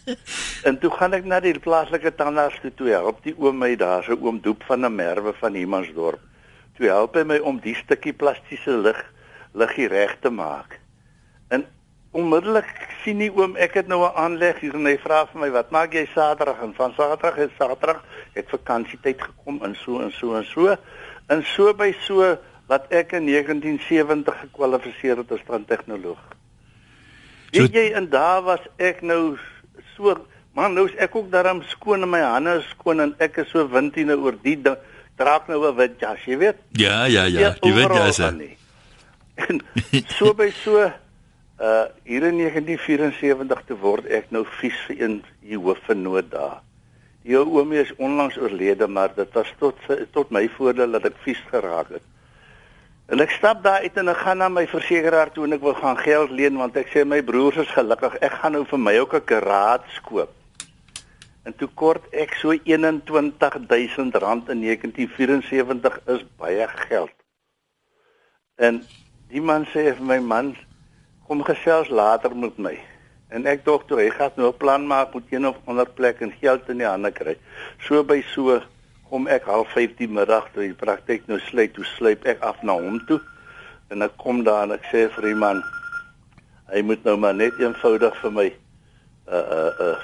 en 0.68 0.80
toe 0.80 0.92
gaan 0.92 1.14
ek 1.14 1.26
na 1.26 1.40
die 1.40 1.60
plaaslike 1.60 2.12
tandarts 2.16 2.60
toe 2.62 2.74
toe 2.76 2.90
help 2.90 3.24
die 3.24 3.36
oom 3.38 3.58
my 3.58 3.76
daar, 3.76 4.04
so 4.04 4.18
oom 4.20 4.42
Doep 4.44 4.64
van 4.68 4.86
'n 4.86 4.96
merwe 4.96 5.34
van 5.34 5.56
Humansdorp. 5.56 6.20
Toe 6.76 6.88
help 6.88 7.16
hy 7.16 7.24
my 7.24 7.38
om 7.38 7.60
die 7.60 7.76
stukkie 7.76 8.14
plastiese 8.14 8.76
lig 8.78 9.00
liggie 9.54 9.88
reg 9.88 10.18
te 10.22 10.30
maak. 10.30 10.80
En 11.50 11.66
onmiddellik 12.12 12.70
sien 13.04 13.18
die 13.18 13.32
oom 13.32 13.56
ek 13.56 13.74
het 13.74 13.88
nou 13.88 14.02
'n 14.06 14.16
aanleg 14.16 14.60
hier 14.60 14.74
en 14.76 14.86
hy 14.86 14.98
vra 14.98 15.26
vir 15.26 15.42
my 15.42 15.50
wat 15.52 15.72
maak 15.72 15.94
jy 15.94 16.06
Saterdag 16.14 16.62
en 16.62 16.74
van 16.74 16.94
Saterdag 16.98 17.38
is 17.38 17.52
Saterdag 17.58 18.04
het 18.34 18.50
vakansietyd 18.50 19.22
gekom 19.22 19.62
en 19.64 19.76
so 19.76 20.02
en 20.02 20.12
so 20.12 20.36
en 20.36 20.44
so 20.46 20.76
en 21.30 21.44
so 21.44 21.74
by 21.74 21.94
so 22.08 22.38
wat 22.68 22.86
ek 22.92 23.12
in 23.14 23.26
1970 23.26 24.40
gekwalifiseer 24.42 25.18
het 25.18 25.32
as 25.32 25.40
strandtegnoloog. 25.40 26.20
So- 27.52 27.62
Weet 27.62 27.74
jy 27.74 27.92
en 27.94 28.10
daar 28.10 28.42
was 28.42 28.62
ek 28.78 29.02
nou 29.02 29.38
so 29.96 30.16
man 30.54 30.74
nou 30.74 30.86
is 30.88 30.96
ek 30.96 31.16
ook 31.16 31.32
daarom 31.32 31.62
skoon 31.64 32.02
en 32.04 32.10
my 32.10 32.20
hande 32.22 32.62
skoon 32.70 33.00
en 33.00 33.16
ek 33.20 33.38
is 33.38 33.50
so 33.50 33.68
windine 33.68 34.18
oor 34.18 34.36
die 34.44 34.62
ding 34.62 34.78
draak 35.18 35.48
nou 35.48 35.68
'n 35.68 35.76
wit 35.76 36.00
jas, 36.00 36.20
jy 36.26 36.38
weet. 36.38 36.56
Ja, 36.72 37.06
ja, 37.06 37.24
ja. 37.24 37.56
Jy 37.62 37.74
weet 37.74 37.86
overal 37.86 38.06
jy 38.06 38.12
sê. 38.12 38.24
van 38.24 38.38
nie. 38.38 38.58
En 39.48 39.62
so 40.18 40.34
by 40.34 40.50
so 40.64 40.84
uh 41.60 41.86
hier 42.04 42.24
in 42.24 42.38
1974 42.40 43.64
te 43.68 43.76
word 43.80 44.08
ek 44.08 44.32
nou 44.32 44.46
vies 44.60 44.78
vir 44.88 45.02
een 45.02 45.16
Jehovenoot 45.44 46.30
daar. 46.32 46.62
Die 47.28 47.36
ou 47.38 47.46
oomie 47.60 47.82
is 47.82 47.92
onlangs 48.00 48.38
oorlede, 48.40 48.88
maar 48.88 49.12
dit 49.16 49.34
was 49.36 49.52
tot 49.60 49.76
tot 50.16 50.32
my 50.32 50.48
voordeel 50.56 50.96
dat 50.96 51.10
ek 51.12 51.20
vies 51.26 51.42
geraak 51.52 51.92
het. 51.98 52.06
En 53.10 53.20
ek 53.20 53.34
stap 53.34 53.64
daar 53.66 53.84
uit 53.84 53.96
en 53.98 54.12
ek 54.12 54.22
gaan 54.24 54.38
na 54.38 54.48
my 54.54 54.68
versekeraar 54.70 55.32
toe 55.34 55.48
en 55.48 55.56
ek 55.58 55.64
wil 55.66 55.76
gaan 55.78 55.98
geld 55.98 56.32
leen 56.32 56.60
want 56.62 56.78
ek 56.78 56.92
sê 56.94 57.04
my 57.04 57.20
broers 57.26 57.58
is 57.64 57.72
gelukkig. 57.76 58.16
Ek 58.22 58.36
gaan 58.40 58.54
nou 58.56 58.66
vir 58.70 58.82
my 58.86 58.96
ook 59.02 59.16
'n 59.18 59.28
garage 59.32 60.02
koop. 60.06 60.32
En 61.44 61.56
toe 61.58 61.70
kort 61.74 62.06
ek 62.14 62.36
so 62.38 62.54
21000 62.54 64.16
rand 64.16 64.50
in 64.50 64.60
1974 64.62 66.00
is 66.06 66.26
baie 66.38 66.68
geld. 66.88 67.16
En 68.56 68.84
die 69.30 69.42
man 69.42 69.66
sê 69.70 69.92
vir 69.94 70.06
my 70.06 70.20
man 70.20 70.56
kom 71.28 71.44
gesels 71.46 71.90
later 71.94 72.34
met 72.36 72.58
my. 72.58 72.74
En 73.30 73.46
ek 73.46 73.62
dink 73.66 73.86
toe 73.88 74.00
hy 74.02 74.10
gaan 74.10 74.34
nou 74.36 74.50
'n 74.50 74.58
plan 74.58 74.88
maak 74.88 75.14
met 75.14 75.24
een 75.30 75.46
of 75.46 75.58
ander 75.66 75.86
plek 75.86 76.22
en 76.22 76.34
geld 76.42 76.70
in 76.70 76.82
die 76.82 76.88
hande 76.90 77.12
kry. 77.12 77.36
So 77.86 78.04
by 78.04 78.24
so 78.34 78.62
kom 79.10 79.28
ek 79.28 79.46
half 79.46 79.70
5 79.74 79.98
die 79.98 80.08
middag 80.08 80.50
toe 80.54 80.64
die 80.64 80.74
praktyk 80.74 81.28
nou 81.28 81.40
sluit, 81.40 81.74
toe 81.74 81.86
sluip 81.86 82.26
ek 82.26 82.42
af 82.42 82.64
na 82.64 82.74
hom 82.74 83.00
toe. 83.06 83.22
En 83.90 84.02
ek 84.02 84.18
kom 84.18 84.44
daar 84.44 84.64
en 84.64 84.72
ek 84.72 84.86
sê 84.92 85.10
vir 85.14 85.24
die 85.24 85.36
man 85.36 85.64
hy 86.74 86.82
moet 86.82 87.04
nou 87.04 87.18
maar 87.18 87.34
net 87.34 87.54
eenvoudig 87.60 88.18
vir 88.22 88.32
my 88.32 88.48
uh 89.30 89.46
uh 89.58 89.74
uh 89.80 89.98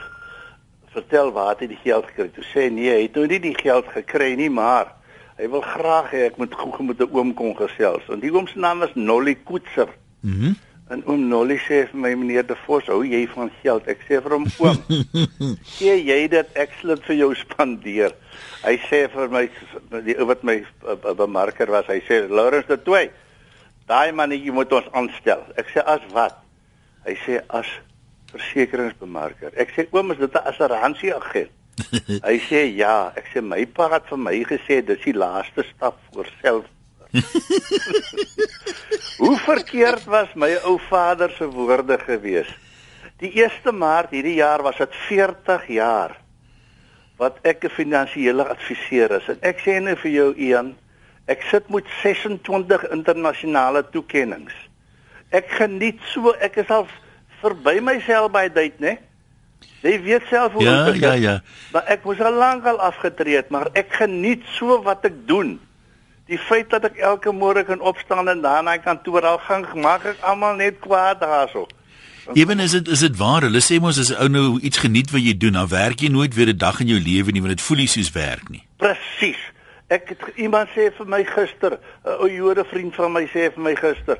vertel 0.96 1.32
waar 1.32 1.50
het 1.50 1.60
hy 1.60 1.68
die 1.68 1.82
geld 1.84 2.06
gekry. 2.06 2.30
Sê 2.54 2.68
hy, 2.68 2.70
nee, 2.70 2.92
hy 2.94 3.02
het 3.02 3.16
nou 3.16 3.26
nie 3.28 3.40
die 3.40 3.58
geld 3.58 3.88
gekry 3.92 4.36
nie, 4.36 4.50
maar 4.50 4.94
hy 5.40 5.50
wil 5.52 5.62
graag 5.62 6.12
hê 6.14 6.26
ek 6.30 6.38
moet 6.40 6.54
gou 6.56 6.84
met 6.84 7.02
'n 7.02 7.12
oom 7.12 7.34
kon 7.34 7.56
gesels. 7.56 8.04
En 8.10 8.20
die 8.20 8.32
oom 8.32 8.48
se 8.48 8.60
naam 8.60 8.84
is 8.84 8.96
Nolly 8.96 9.36
Koetser. 9.36 9.90
Mhm. 10.22 10.54
En 10.90 11.02
oom 11.10 11.28
Nolly 11.28 11.58
sê 11.58 11.88
vir 11.90 11.98
my 11.98 12.14
meneer 12.14 12.46
De 12.46 12.56
Vos, 12.56 12.86
hou 12.86 13.02
jy 13.04 13.28
van 13.34 13.50
geld? 13.64 13.88
Ek 13.88 14.04
sê 14.06 14.22
vir 14.22 14.36
hom 14.36 14.46
oom, 14.62 14.78
gee 15.78 15.96
jy 15.98 16.28
dit 16.30 16.48
ek 16.54 16.76
sal 16.80 16.94
dit 16.94 17.08
vir 17.10 17.16
jou 17.16 17.30
spandeer. 17.36 18.14
Hy 18.62 18.76
sê 18.86 19.08
vir 19.10 19.34
my 19.34 19.50
die 20.06 20.16
ou 20.20 20.28
wat 20.30 20.44
my 20.44 20.60
uh, 20.86 21.14
bemarker 21.18 21.72
was, 21.74 21.90
hy 21.90 22.02
sê 22.06 22.30
Lawrence 22.30 22.70
de 22.70 22.78
Toey, 22.78 23.10
daai 23.90 24.12
mannetjie 24.12 24.54
moet 24.54 24.72
ons 24.78 24.92
aanstel. 24.94 25.42
Ek 25.58 25.74
sê 25.74 25.82
as 25.82 26.06
wat? 26.14 26.38
Hy 27.06 27.18
sê 27.26 27.42
as 27.50 27.66
versekeringsbemarker. 28.36 29.58
Ek 29.58 29.74
sê 29.74 29.88
oom, 29.90 30.14
is 30.14 30.22
dit 30.22 30.34
'n 30.38 30.48
assuransie 30.54 31.14
agent? 31.16 31.50
Hy 31.76 32.38
sê 32.48 32.62
ja, 32.78 33.12
ek 33.20 33.28
sê 33.34 33.42
my 33.44 33.66
pa 33.76 33.90
het 33.92 34.08
vir 34.08 34.22
my 34.22 34.36
gesê 34.48 34.80
dis 34.86 35.02
die 35.04 35.16
laaste 35.16 35.66
stap 35.74 35.98
voor 36.14 36.30
self. 36.42 36.70
Hoe 39.22 39.36
verkeerd 39.44 40.06
was 40.12 40.32
my 40.36 40.54
ou 40.68 40.78
vader 40.90 41.32
se 41.36 41.48
woorde 41.52 41.98
gewees. 42.04 42.50
Die 43.20 43.32
1 43.44 43.76
Maart 43.76 44.16
hierdie 44.16 44.38
jaar 44.40 44.64
was 44.64 44.80
dit 44.80 44.96
40 45.08 45.68
jaar 45.76 46.16
wat 47.20 47.40
ek 47.48 47.64
'n 47.64 47.72
finansiële 47.72 48.44
adviseur 48.44 49.12
is 49.20 49.28
en 49.32 49.40
ek 49.42 49.60
sê 49.64 49.80
nou 49.80 49.96
vir 49.96 50.12
jou 50.12 50.30
Ian, 50.36 50.76
ek 51.28 51.44
sit 51.52 51.70
met 51.70 51.88
26 52.04 52.84
internasionale 52.92 53.84
toekenninge. 53.92 54.52
Ek 55.32 55.48
geniet 55.50 56.00
so, 56.12 56.36
ek 56.40 56.58
is 56.58 56.70
al 56.70 56.88
verby 57.42 57.80
myself 57.80 58.32
by 58.32 58.50
tyd, 58.50 58.80
né? 58.80 59.00
Jy 59.86 60.02
weet 60.02 60.22
self 60.30 60.54
hoe 60.54 60.64
Ja, 60.64 60.86
dit 60.86 60.96
is. 60.96 61.02
ja, 61.02 61.14
ja. 61.14 61.42
Maar 61.72 61.84
ek 61.94 62.04
moes 62.04 62.20
al 62.22 62.34
lank 62.34 62.66
al 62.66 62.80
afgetree 62.80 63.44
maar 63.50 63.70
ek 63.74 63.94
geniet 63.94 64.44
so 64.58 64.82
wat 64.84 65.06
ek 65.06 65.28
doen. 65.28 65.60
Die 66.26 66.38
feit 66.38 66.70
dat 66.70 66.84
ek 66.86 66.98
elke 66.98 67.32
môre 67.32 67.64
kan 67.64 67.80
opstaan 67.80 68.28
en 68.30 68.42
daarna 68.42 68.62
na 68.76 68.78
kantoor 68.82 69.22
al 69.22 69.38
gaan, 69.38 69.66
maak 69.78 70.06
ek 70.06 70.22
almal 70.26 70.56
net 70.56 70.80
kwaad 70.80 71.20
daarso. 71.22 71.68
Ewen 72.34 72.60
is 72.60 72.72
dit 72.72 72.88
is 72.88 73.00
dit 73.00 73.18
waar? 73.18 73.42
Hulle 73.46 73.62
sê 73.62 73.78
mos 73.80 74.00
as 74.00 74.10
'n 74.10 74.18
ou 74.18 74.28
nou 74.30 74.60
iets 74.62 74.78
geniet 74.78 75.12
wat 75.12 75.22
jy 75.22 75.38
doen, 75.38 75.54
dan 75.54 75.68
werk 75.70 76.00
jy 76.02 76.10
nooit 76.10 76.34
weer 76.34 76.50
'n 76.50 76.58
dag 76.58 76.80
in 76.80 76.88
jou 76.88 77.00
lewe 77.00 77.32
nie, 77.32 77.42
want 77.42 77.54
dit 77.54 77.62
voel 77.62 77.78
nie 77.78 77.88
soos 77.88 78.12
werk 78.12 78.50
nie. 78.50 78.64
Presies. 78.78 79.38
Ek 79.88 80.10
het 80.10 80.20
iemand 80.36 80.70
sê 80.70 80.90
vir 80.98 81.06
my 81.06 81.24
gister, 81.24 81.78
'n 82.06 82.18
ou 82.20 82.28
Jode 82.30 82.66
vriend 82.66 82.96
van 82.96 83.12
my 83.12 83.26
sê 83.28 83.54
vir 83.54 83.62
my 83.62 83.76
gister, 83.76 84.18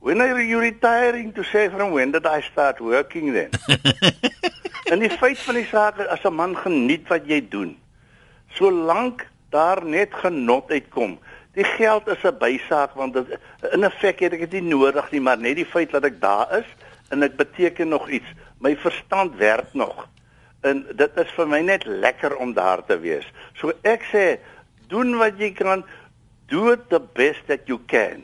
"When 0.00 0.20
are 0.20 0.42
you 0.42 0.58
retiring 0.60 1.32
to 1.34 1.42
say 1.44 1.70
from 1.70 1.92
when 1.92 2.10
did 2.10 2.26
I 2.26 2.40
start 2.40 2.80
working 2.80 3.32
then?" 3.32 3.50
en 4.90 5.02
die 5.02 5.10
feit 5.10 5.38
van 5.46 5.54
die 5.54 5.68
saak 5.70 5.98
is 6.02 6.10
as 6.10 6.24
'n 6.24 6.34
man 6.34 6.56
geniet 6.56 7.08
wat 7.08 7.26
jy 7.26 7.40
doen, 7.48 7.76
solank 8.58 9.26
daar 9.50 9.84
net 9.84 10.14
genot 10.14 10.70
uitkom. 10.70 11.18
Die 11.54 11.64
geld 11.64 12.06
is 12.08 12.22
'n 12.24 12.38
bysaak 12.38 12.94
want 12.94 13.14
dit, 13.14 13.38
in 13.72 13.84
effek 13.84 14.20
het 14.20 14.32
ek 14.32 14.50
dit 14.50 14.52
nie 14.62 14.74
nodig 14.74 15.10
nie, 15.10 15.20
maar 15.20 15.38
net 15.38 15.56
die 15.56 15.66
feit 15.66 15.90
dat 15.90 16.04
ek 16.04 16.20
daar 16.20 16.58
is 16.58 16.66
en 17.10 17.20
dit 17.20 17.36
beteken 17.36 17.88
nog 17.88 18.08
iets. 18.08 18.26
My 18.58 18.76
verstand 18.76 19.36
werk 19.36 19.72
nog. 19.72 20.08
En 20.60 20.84
dit 20.96 21.10
is 21.16 21.30
vir 21.36 21.48
my 21.48 21.60
net 21.60 21.86
lekker 21.86 22.36
om 22.36 22.52
daar 22.52 22.84
te 22.86 22.98
wees. 23.00 23.26
So 23.54 23.72
ek 23.82 24.02
sê, 24.12 24.38
doen 24.88 25.16
wat 25.16 25.38
jy 25.38 25.52
kan, 25.52 25.84
do 26.48 26.72
it 26.72 26.88
the 26.88 27.00
best 27.14 27.46
that 27.46 27.60
you 27.64 27.80
can. 27.86 28.22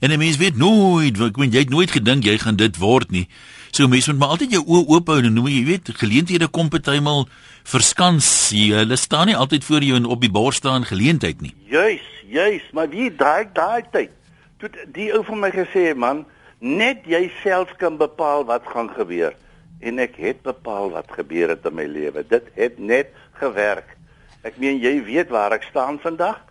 En 0.00 0.10
'n 0.10 0.18
mens 0.18 0.36
weet 0.36 0.56
nooit, 0.56 1.16
want 1.18 1.52
jy 1.52 1.58
het 1.58 1.70
nooit 1.70 1.90
gedink 1.90 2.24
jy 2.24 2.38
gaan 2.38 2.56
dit 2.56 2.76
word 2.76 3.10
nie. 3.10 3.28
So 3.72 3.88
mense 3.88 4.10
moet 4.10 4.18
maar 4.20 4.34
altyd 4.34 4.52
jou 4.52 4.66
oë 4.68 4.82
oop 4.92 5.06
hou 5.08 5.14
en 5.24 5.32
noem 5.32 5.46
jy 5.48 5.62
weet, 5.64 5.86
geleenthede 5.96 6.44
kom 6.52 6.68
partymal 6.68 7.22
verskans. 7.64 8.26
Hulle 8.52 8.98
staan 9.00 9.30
nie 9.30 9.36
altyd 9.36 9.64
voor 9.64 9.86
jou 9.86 9.96
en 9.96 10.08
op 10.12 10.20
die 10.20 10.28
bors 10.28 10.58
staan 10.60 10.84
geleentheid 10.84 11.40
nie. 11.40 11.54
Juis, 11.72 12.04
juis, 12.28 12.66
maar 12.76 12.90
wie 12.92 13.08
daai 13.08 13.48
daai 13.56 13.80
tyd. 13.94 14.12
Toe 14.60 14.68
die 14.92 15.08
ou 15.16 15.22
van 15.24 15.40
my 15.40 15.48
gesê, 15.56 15.86
man, 15.96 16.26
net 16.60 17.08
jy 17.08 17.24
self 17.40 17.72
kan 17.80 17.96
bepaal 17.96 18.44
wat 18.50 18.68
gaan 18.68 18.92
gebeur. 18.92 19.32
En 19.80 20.04
ek 20.04 20.20
het 20.20 20.44
bepaal 20.44 20.92
wat 20.92 21.08
gebeur 21.16 21.56
het 21.56 21.64
in 21.64 21.80
my 21.80 21.88
lewe. 21.88 22.26
Dit 22.28 22.52
het 22.60 22.76
net 22.76 23.16
gewerk. 23.40 23.96
Ek 24.44 24.60
meen 24.60 24.84
jy 24.84 24.98
weet 25.08 25.32
waar 25.32 25.56
ek 25.56 25.64
staan 25.72 25.96
vandag 26.04 26.44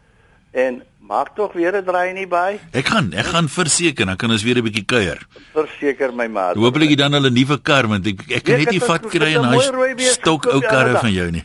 en 0.51 0.81
maak 0.99 1.35
tog 1.35 1.53
weer 1.53 1.75
'n 1.75 1.85
draai 1.85 2.09
in 2.09 2.15
die 2.15 2.27
baai. 2.27 2.59
Ek 2.71 2.87
gaan, 2.87 3.13
ek 3.13 3.25
gaan 3.25 3.49
verseker, 3.49 4.05
dan 4.05 4.15
kan 4.15 4.31
ons 4.31 4.43
weer 4.43 4.57
'n 4.57 4.63
bietjie 4.63 4.85
kuier. 4.85 5.19
Verseker 5.53 6.13
my 6.13 6.27
maat. 6.27 6.55
Hooplik 6.55 6.89
jy 6.89 6.95
dan 6.95 7.15
'n 7.15 7.33
nuwe 7.33 7.57
kar 7.61 7.87
want 7.87 8.07
ek 8.07 8.31
ek 8.31 8.43
kan 8.43 8.57
net 8.57 8.71
nie 8.71 8.79
vat 8.79 9.01
kry 9.01 9.33
het 9.33 9.35
in 9.35 9.39
'n 9.39 9.43
daai 9.43 9.55
mooi 9.55 9.69
rooi 9.71 9.95
bees 9.95 10.13
stok 10.13 10.45
ou 10.45 10.59
karre 10.59 10.99
van 10.99 11.11
jou 11.11 11.31
nie. 11.31 11.43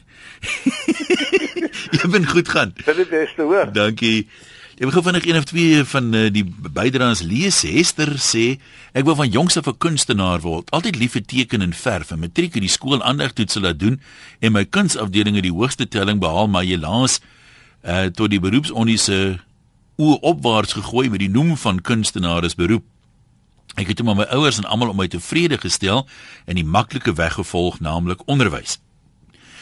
jy 1.96 2.08
ben 2.10 2.26
goed 2.26 2.48
gaan. 2.48 2.72
Dit 2.84 2.98
is 2.98 3.08
beste 3.08 3.42
hoor. 3.42 3.72
Dankie. 3.72 4.28
Ek 4.76 4.92
wil 4.92 5.02
vinnig 5.02 5.24
een 5.24 5.36
of 5.36 5.44
twee 5.48 5.84
van 5.84 6.14
uh, 6.14 6.26
die 6.28 6.44
bydraes 6.44 7.22
lees. 7.22 7.62
Hester 7.62 8.10
sê 8.20 8.58
ek 8.92 9.06
wil 9.08 9.16
van 9.16 9.30
jongs 9.30 9.56
af 9.56 9.66
'n 9.66 9.78
kunstenaar 9.78 10.40
word. 10.40 10.70
Altyd 10.70 10.96
lief 10.96 11.12
vir 11.12 11.24
teken 11.24 11.62
en 11.62 11.72
verf. 11.72 12.10
In 12.10 12.18
matriek 12.18 12.52
het 12.54 12.62
die 12.62 12.68
skool 12.68 13.02
aandagtoetse 13.02 13.60
laat 13.60 13.80
doen 13.80 14.00
en 14.40 14.52
my 14.52 14.64
kunsafdeling 14.64 15.34
het 15.34 15.48
die 15.48 15.52
hoogste 15.52 15.88
telling 15.88 16.20
behaal, 16.20 16.48
maar 16.48 16.62
helaas 16.62 17.20
uh 17.86 18.06
tot 18.10 18.30
die 18.30 18.40
beroepsonnie 18.42 18.98
se 18.98 19.38
oë 19.96 20.18
opwaarts 20.20 20.76
gegooi 20.76 21.08
met 21.08 21.22
die 21.22 21.32
noem 21.32 21.56
van 21.56 21.80
kunstenaar 21.80 22.44
as 22.44 22.58
beroep. 22.58 22.84
Ek 23.76 23.88
het 23.92 24.00
hom 24.00 24.10
aan 24.10 24.22
my 24.22 24.26
ouers 24.36 24.58
en 24.58 24.66
almal 24.68 24.92
om 24.92 24.98
my 25.00 25.08
tevrede 25.08 25.58
gestel 25.60 26.06
en 26.46 26.58
die 26.58 26.64
maklike 26.64 27.14
weg 27.16 27.38
gevolg, 27.38 27.80
naamlik 27.80 28.24
onderwys. 28.26 28.78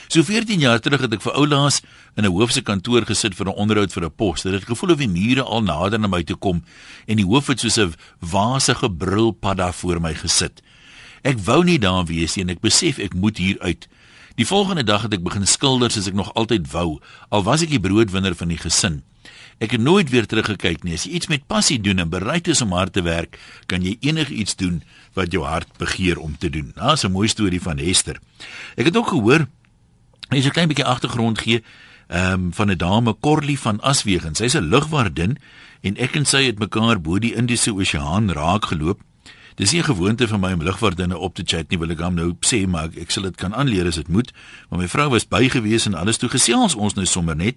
So 0.08 0.22
14 0.22 0.60
jaar 0.60 0.80
terug 0.80 1.00
het 1.04 1.14
ek 1.16 1.24
vir 1.24 1.34
oulaas 1.34 1.80
in 2.16 2.24
'n 2.24 2.32
hoofse 2.32 2.62
kantoor 2.62 3.06
gesit 3.06 3.34
vir 3.34 3.46
'n 3.48 3.56
onderhoud 3.56 3.92
vir 3.92 4.04
'n 4.04 4.10
pos. 4.10 4.42
Dit 4.42 4.52
het 4.52 4.64
gevoel 4.64 4.90
of 4.90 4.98
die 4.98 5.08
mure 5.08 5.42
al 5.42 5.62
nader 5.62 5.98
na 5.98 6.08
my 6.08 6.22
toe 6.22 6.36
kom 6.36 6.64
en 7.06 7.16
die 7.16 7.26
hoof 7.26 7.46
het 7.46 7.60
soos 7.60 7.78
'n 7.78 7.94
wasige 8.20 8.90
brulpad 8.90 9.56
daar 9.56 9.74
voor 9.74 10.00
my 10.00 10.14
gesit. 10.14 10.62
Ek 11.22 11.38
wou 11.38 11.64
nie 11.64 11.78
daar 11.78 12.04
wees 12.04 12.36
nie 12.36 12.44
en 12.44 12.50
ek 12.50 12.60
besef 12.60 12.98
ek 12.98 13.14
moet 13.14 13.38
hier 13.38 13.58
uit. 13.60 13.88
Die 14.34 14.46
volgende 14.46 14.84
dag 14.84 15.02
het 15.02 15.12
ek 15.14 15.22
begin 15.22 15.46
skilder 15.46 15.90
soos 15.90 16.08
ek 16.10 16.14
nog 16.14 16.34
altyd 16.34 16.70
wou, 16.72 17.00
al 17.30 17.42
was 17.46 17.62
ek 17.62 17.70
die 17.70 17.80
broodwinner 17.80 18.34
van 18.34 18.48
die 18.48 18.58
gesin. 18.58 19.02
Ek 19.62 19.70
het 19.70 19.80
nooit 19.80 20.10
weer 20.10 20.26
teruggekyk 20.26 20.82
nie. 20.82 20.94
As 20.94 21.04
jy 21.06 21.14
iets 21.14 21.30
met 21.30 21.46
passie 21.46 21.78
doen 21.80 21.98
en 21.98 22.10
bereid 22.10 22.48
is 22.48 22.60
om 22.60 22.74
hard 22.74 22.92
te 22.92 23.02
werk, 23.06 23.38
kan 23.66 23.82
jy 23.82 23.96
enigiets 24.00 24.56
doen 24.56 24.82
wat 25.14 25.32
jou 25.32 25.44
hart 25.46 25.70
begeer 25.78 26.18
om 26.18 26.34
te 26.36 26.50
doen. 26.50 26.72
Daar's 26.74 27.04
'n 27.04 27.12
mooi 27.12 27.28
storie 27.28 27.62
van 27.62 27.78
Hester. 27.78 28.18
Ek 28.76 28.84
het 28.86 28.96
ook 28.96 29.08
gehoor 29.08 29.46
Hy 30.30 30.40
is 30.40 30.46
'n 30.46 30.56
klein 30.56 30.68
bietjie 30.68 30.84
agtergrond 30.84 31.38
gee 31.38 31.62
ehm 32.08 32.32
um, 32.32 32.52
van 32.52 32.70
'n 32.70 32.76
dame 32.76 33.16
Corlie 33.20 33.58
van 33.58 33.80
Aswegen. 33.80 34.34
Sy's 34.34 34.54
'n 34.54 34.68
lugwaardin 34.68 35.38
en 35.80 35.96
ek 35.96 36.16
en 36.16 36.24
sy 36.24 36.44
het 36.44 36.58
mekaar 36.58 37.00
bo 37.00 37.18
die 37.18 37.34
Indiese 37.34 37.72
Oseaan 37.72 38.30
raak 38.30 38.64
geloop. 38.64 39.00
Dis 39.54 39.72
nie 39.72 39.80
'n 39.80 39.84
gewoonte 39.84 40.28
van 40.28 40.40
my 40.40 40.52
om 40.52 40.62
lugwaardinne 40.62 41.18
op 41.18 41.34
te 41.34 41.42
chat 41.46 41.70
nie, 41.70 41.78
wil 41.78 41.90
ek 41.90 42.00
hom 42.00 42.14
nou 42.14 42.36
sê, 42.40 42.66
maar 42.66 42.88
ek 43.00 43.10
sal 43.10 43.22
dit 43.22 43.36
kan 43.36 43.54
aanleer 43.54 43.86
as 43.86 43.94
dit 43.94 44.08
moet. 44.08 44.32
Maar 44.68 44.78
my 44.78 44.88
vrou 44.88 45.08
was 45.08 45.28
by 45.28 45.48
gewees 45.48 45.86
en 45.86 45.94
alles 45.94 46.16
toe 46.16 46.28
gesels 46.28 46.74
ons 46.74 46.94
nou 46.94 47.06
sommer 47.06 47.36
net. 47.36 47.56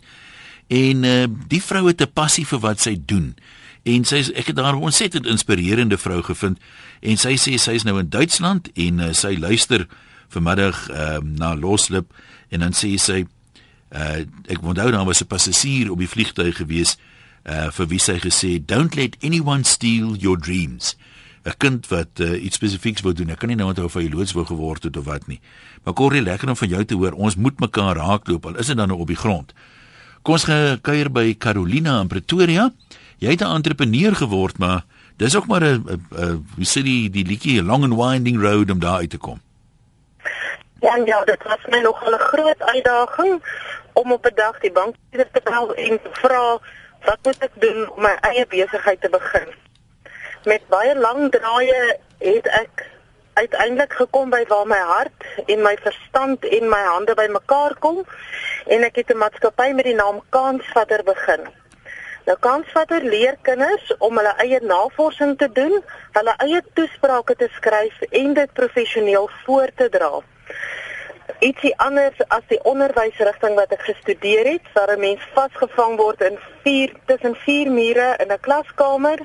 En 0.68 1.04
uh, 1.04 1.25
die 1.48 1.62
vrou 1.62 1.88
het 1.88 2.01
'n 2.01 2.12
passie 2.13 2.46
vir 2.46 2.60
wat 2.60 2.80
sy 2.80 2.98
doen. 3.06 3.36
En 3.84 4.04
sy 4.04 4.32
ek 4.36 4.48
het 4.48 4.56
daar 4.56 4.75
'n 4.75 4.82
ontsettend 4.82 5.25
inspirerende 5.25 5.98
vrou 5.98 6.22
gevind 6.22 6.60
en 7.00 7.18
sy 7.18 7.36
sê 7.36 7.58
sy 7.58 7.72
is 7.72 7.84
nou 7.84 8.00
in 8.00 8.10
Duitsland 8.10 8.70
en 8.74 9.00
uh, 9.00 9.13
sy 9.13 9.38
luister 9.39 9.88
vanmiddag 10.27 10.89
ehm 10.89 11.25
uh, 11.25 11.38
na 11.38 11.56
Loslip 11.56 12.13
en 12.50 12.60
dan 12.60 12.74
sê 12.74 12.96
sy 13.00 13.25
uh 13.96 14.20
ek 14.51 14.62
onthou 14.62 14.92
dan 14.92 15.06
was 15.06 15.22
'n 15.22 15.27
passasier 15.27 15.92
op 15.92 16.00
die 16.00 16.10
vliegtuig 16.10 16.56
gewees 16.56 16.98
uh 17.46 17.72
vir 17.72 17.88
wie 17.88 18.00
sy 18.00 18.20
gesê 18.20 18.66
don't 18.66 18.96
let 18.96 19.16
anyone 19.24 19.63
steal 19.63 20.16
your 20.16 20.38
dreams 20.38 20.96
'n 21.48 21.58
kind 21.58 21.88
wat 21.88 22.20
uh, 22.20 22.44
iets 22.44 22.56
spesifieks 22.60 23.01
wou 23.01 23.13
doen. 23.13 23.30
Ek 23.32 23.39
kan 23.39 23.48
nie 23.48 23.56
nou 23.56 23.70
onthou 23.70 23.86
of 23.88 23.96
hy 23.96 24.10
loods 24.12 24.34
wou 24.36 24.46
geword 24.46 24.84
het 24.84 24.98
of 24.98 25.06
wat 25.08 25.27
nie. 25.27 25.39
Maar 25.84 25.94
Corrie 25.94 26.22
lekker 26.22 26.50
om 26.50 26.56
van 26.56 26.68
jou 26.68 26.84
te 26.86 26.96
hoor. 26.96 27.16
Ons 27.16 27.36
moet 27.36 27.60
mekaar 27.60 27.96
raakloop 27.96 28.46
al 28.46 28.60
is 28.60 28.68
dit 28.68 28.77
dan 28.77 28.92
nou 28.92 29.00
op 29.00 29.08
die 29.08 29.20
grond. 29.20 29.54
Kom 30.22 30.36
ons 30.36 30.44
gekuier 30.44 31.10
by 31.12 31.38
Carolina 31.39 32.01
in 32.01 32.12
Pretoria. 32.12 32.72
Jy 33.24 33.30
het 33.30 33.42
'n 33.42 33.56
entrepreneur 33.56 34.16
geword 34.16 34.58
maar 34.58 34.84
dis 35.18 35.36
ook 35.36 35.48
maar 35.48 35.63
'n 35.63 35.84
hoe 36.56 36.68
sê 36.68 36.84
die 36.84 37.10
die 37.10 37.25
liedjie 37.25 37.63
long 37.63 37.84
and 37.84 37.96
winding 37.96 38.42
road 38.42 38.72
om 38.72 38.80
daar 38.80 39.00
uit 39.00 39.10
te 39.10 39.18
kom. 39.18 39.39
Ja, 40.82 40.96
ja, 41.06 41.24
dit 41.24 41.44
was 41.44 41.66
my 41.70 41.80
nog 41.80 42.04
'n 42.04 42.20
groot 42.20 42.62
uitdaging 42.62 43.42
om 43.94 44.12
op 44.12 44.25
'n 44.25 44.36
dag 44.36 44.60
die 44.60 44.72
bank 44.72 44.96
te 45.12 45.42
bel 45.44 45.74
en 45.75 46.01
te 46.01 46.10
vra 46.12 46.60
wat 47.06 47.20
moet 47.24 47.38
ek 47.39 47.51
doen 47.54 47.89
om 47.89 48.01
my 48.01 48.16
eie 48.22 48.46
besigheid 48.48 49.01
te 49.01 49.10
begin. 49.10 49.48
Met 50.48 50.68
baie 50.72 50.94
lang 50.96 51.25
draaie 51.32 51.98
het 52.24 52.46
ek 52.56 52.84
uiteindelik 53.36 53.94
gekom 54.00 54.30
by 54.32 54.46
waar 54.48 54.68
my 54.72 54.77
hart 54.92 55.25
en 55.44 55.60
my 55.66 55.74
verstand 55.84 56.46
en 56.48 56.70
my 56.72 56.80
hande 56.86 57.16
bymekaar 57.20 57.75
kom 57.84 58.00
en 58.75 58.86
ek 58.88 59.01
het 59.01 59.12
'n 59.12 59.20
maatskappy 59.24 59.68
met 59.75 59.89
die 59.89 59.98
naam 59.98 60.22
Kansvatter 60.30 61.04
begin. 61.04 61.44
Nou 62.25 62.38
Kansvatter 62.39 63.04
leer 63.04 63.36
kinders 63.42 63.92
om 63.98 64.18
hulle 64.18 64.34
eie 64.46 64.60
navorsing 64.62 65.38
te 65.38 65.51
doen, 65.51 65.84
hulle 66.12 66.34
eie 66.48 66.63
toesprake 66.74 67.36
te 67.36 67.50
skryf 67.60 68.01
en 68.10 68.34
dit 68.34 68.54
professioneel 68.54 69.30
voor 69.44 69.70
te 69.75 69.89
dra 69.89 70.24
ietsie 71.39 71.74
anders 71.77 72.18
as 72.34 72.46
die 72.50 72.60
onderwysrigting 72.66 73.56
wat 73.60 73.74
ek 73.75 73.84
gestudeer 73.86 74.48
het, 74.54 74.66
waar 74.74 74.96
'n 74.96 75.00
mens 75.00 75.24
vasgevang 75.36 75.98
word 75.98 76.22
in 76.22 76.39
vier 76.63 76.94
tussen 77.06 77.36
vier 77.46 77.72
mure 77.72 78.16
in 78.20 78.31
'n 78.31 78.40
klaskamer 78.40 79.20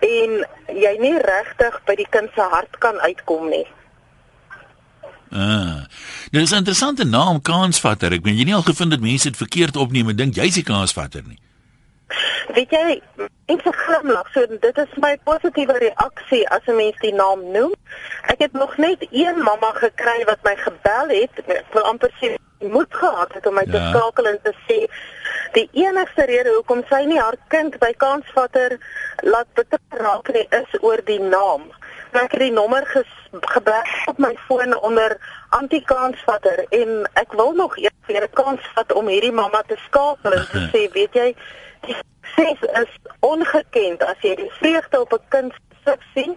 en 0.00 0.46
jy 0.74 0.94
nie 1.00 1.18
regtig 1.18 1.80
by 1.86 1.94
die 1.94 2.08
kind 2.10 2.30
se 2.34 2.40
hart 2.40 2.78
kan 2.78 2.98
uitkom 3.00 3.48
nie. 3.48 3.66
Ah. 5.30 5.86
Dit 6.30 6.42
is 6.42 6.50
'n 6.50 6.62
interessante 6.62 7.04
naam, 7.04 7.42
kansvatter. 7.42 8.12
Ek 8.12 8.22
meen 8.22 8.36
jy 8.36 8.44
nie 8.44 8.54
al 8.54 8.62
gevind 8.62 8.90
dat 8.90 9.00
mense 9.00 9.28
dit 9.28 9.36
verkeerd 9.36 9.76
opneem 9.76 10.08
en 10.08 10.16
dink 10.16 10.34
jy's 10.34 10.54
die 10.54 10.62
kansvatter 10.62 11.22
nie. 11.26 11.38
Weet 12.54 12.70
jy, 12.70 13.02
ek 13.46 13.60
se 13.62 13.72
glimlag, 13.72 14.26
so 14.34 14.46
dit 14.46 14.78
is 14.78 14.96
my 14.96 15.16
positiewe 15.24 15.78
reaksie 15.78 16.48
as 16.48 16.66
'n 16.66 16.76
mens 16.76 16.96
die 16.98 17.14
naam 17.14 17.50
noem. 17.52 17.74
Ek 18.26 18.38
het 18.38 18.52
nog 18.52 18.76
net 18.76 19.06
een 19.10 19.38
mamma 19.38 19.70
gekry 19.74 20.24
wat 20.24 20.42
my 20.42 20.56
gebel 20.56 21.08
het, 21.08 21.30
wil 21.72 21.82
amper 21.82 22.10
sê 22.20 22.36
moed 22.68 22.94
gehad 22.94 23.32
het 23.32 23.46
om 23.46 23.54
my 23.54 23.64
ja. 23.66 23.72
te 23.72 23.88
skakel 23.90 24.26
en 24.26 24.38
te 24.42 24.52
sê 24.68 24.78
die 25.52 25.68
enigste 25.72 26.24
rede 26.24 26.52
hoekom 26.54 26.82
sy 26.88 27.04
nie 27.08 27.18
haar 27.18 27.36
kind 27.48 27.78
by 27.78 27.92
kansvatter 27.96 28.76
laat 29.22 29.48
betrek 29.54 30.32
nie 30.34 30.46
is 30.50 30.76
oor 30.80 31.00
die 31.04 31.20
naam. 31.20 31.70
Nou, 32.12 32.24
ek 32.24 32.34
het 32.34 32.42
die 32.42 32.52
nommer 32.52 32.86
gebeur 33.54 33.90
op 34.10 34.18
my 34.18 34.32
foon 34.46 34.74
onder 34.82 35.16
anti-kansvatter 35.56 36.64
en 36.74 37.08
ek 37.22 37.32
wil 37.38 37.52
nog 37.58 37.76
eers 37.78 38.06
weer 38.06 38.24
'n 38.26 38.34
kans 38.34 38.60
vat 38.74 38.92
om 38.92 39.06
hierdie 39.06 39.32
mamma 39.32 39.62
te 39.66 39.78
skakel 39.86 40.32
en 40.32 40.46
te 40.50 40.62
sê, 40.72 40.86
weet 40.92 41.14
jy, 41.14 41.34
die 41.86 41.96
sukses 42.34 42.70
is 42.82 42.92
ongekend 43.20 44.02
as 44.02 44.18
jy 44.22 44.34
die 44.34 44.52
vreugde 44.58 45.00
op 45.00 45.12
'n 45.12 45.28
kind 45.28 45.54
se 45.90 45.98
sien 46.14 46.36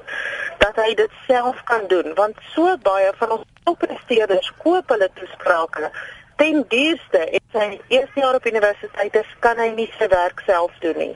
dat 0.64 0.76
hy 0.82 0.94
dit 1.00 1.20
self 1.28 1.64
kan 1.70 1.88
doen 1.88 2.14
want 2.20 2.42
so 2.56 2.78
baie 2.90 3.12
van 3.22 3.38
ons 3.38 3.48
toppresteerders 3.64 4.52
koop 4.64 4.96
hulle 4.96 5.10
toesprake 5.20 5.92
ten 6.42 6.66
duurste 6.70 7.22
en 7.30 7.46
sy 7.58 7.68
eerste 7.88 8.26
jaar 8.26 8.40
op 8.42 8.50
universiteit 8.54 9.22
is 9.22 9.38
kan 9.46 9.62
hy 9.62 9.70
nie 9.78 9.92
sy 10.00 10.10
werk 10.18 10.44
self 10.50 10.82
doen 10.86 11.00
nie 11.06 11.16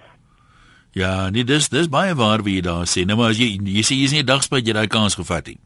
Ja, 0.98 1.30
nee, 1.30 1.44
dis 1.46 1.70
dis 1.70 1.90
baie 1.94 2.16
waar 2.18 2.42
wie 2.42 2.56
jy 2.58 2.64
daar 2.66 2.88
sê. 2.90 3.04
Nou 3.06 3.20
maar 3.20 3.36
as 3.36 3.38
jy 3.38 3.52
jy 3.62 3.84
sê 3.86 3.98
jy's 4.00 4.14
nie 4.16 4.24
'n 4.24 4.26
dag 4.26 4.42
spyt 4.42 4.66
jy 4.66 4.74
daai 4.74 4.88
kans 4.88 5.16
gevat 5.20 5.46
nie. 5.46 5.60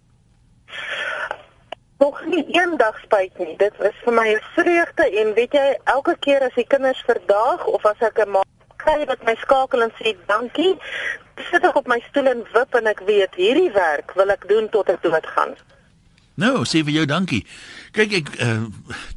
Nog 2.04 2.20
nie 2.26 2.44
een 2.52 2.78
dag 2.78 2.98
spyt 3.04 3.38
nie. 3.40 3.56
Dit 3.58 3.74
is 3.80 3.96
vir 4.04 4.14
my 4.14 4.28
'n 4.34 4.42
vreugde 4.56 5.06
en 5.22 5.34
weet 5.34 5.54
jy, 5.54 5.78
elke 5.86 6.16
keer 6.20 6.42
as 6.42 6.56
die 6.56 6.68
kinders 6.68 7.04
verdaag 7.06 7.66
of 7.66 7.86
as 7.86 8.02
ek 8.02 8.20
'n 8.20 8.44
kry 8.78 9.06
wat 9.06 9.24
my 9.24 9.36
skakel 9.36 9.82
en 9.82 9.94
sê 10.02 10.16
dankie. 10.28 10.76
Sit 11.50 11.66
ek 11.66 11.76
op 11.76 11.88
my 11.88 12.00
stoel 12.10 12.28
en 12.32 12.46
wip 12.54 12.76
en 12.78 12.88
ek 12.92 13.04
weet 13.08 13.36
hierdie 13.40 13.72
werk 13.76 14.14
wil 14.20 14.30
ek 14.34 14.48
doen 14.50 14.70
tot 14.70 14.90
ek 14.90 15.02
dood 15.04 15.28
gaan. 15.36 15.56
Nou, 16.42 16.64
sê 16.66 16.82
vir 16.86 17.02
jou 17.02 17.06
dankie. 17.10 17.44
Kyk 17.96 18.16
ek 18.22 18.32
uh, 18.42 18.64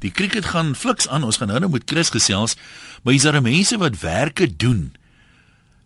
die 0.03 0.11
cricket 0.13 0.51
gaan 0.53 0.75
fliks 0.79 1.09
aan. 1.09 1.25
Ons 1.25 1.39
gaan 1.41 1.53
nou 1.53 1.61
nou 1.63 1.71
met 1.77 1.87
Chris 1.87 2.11
gesels, 2.15 2.57
maar 3.03 3.15
hier's 3.15 3.27
daar 3.27 3.41
mense 3.43 3.79
wat 3.81 4.01
werke 4.03 4.49
doen. 4.51 4.93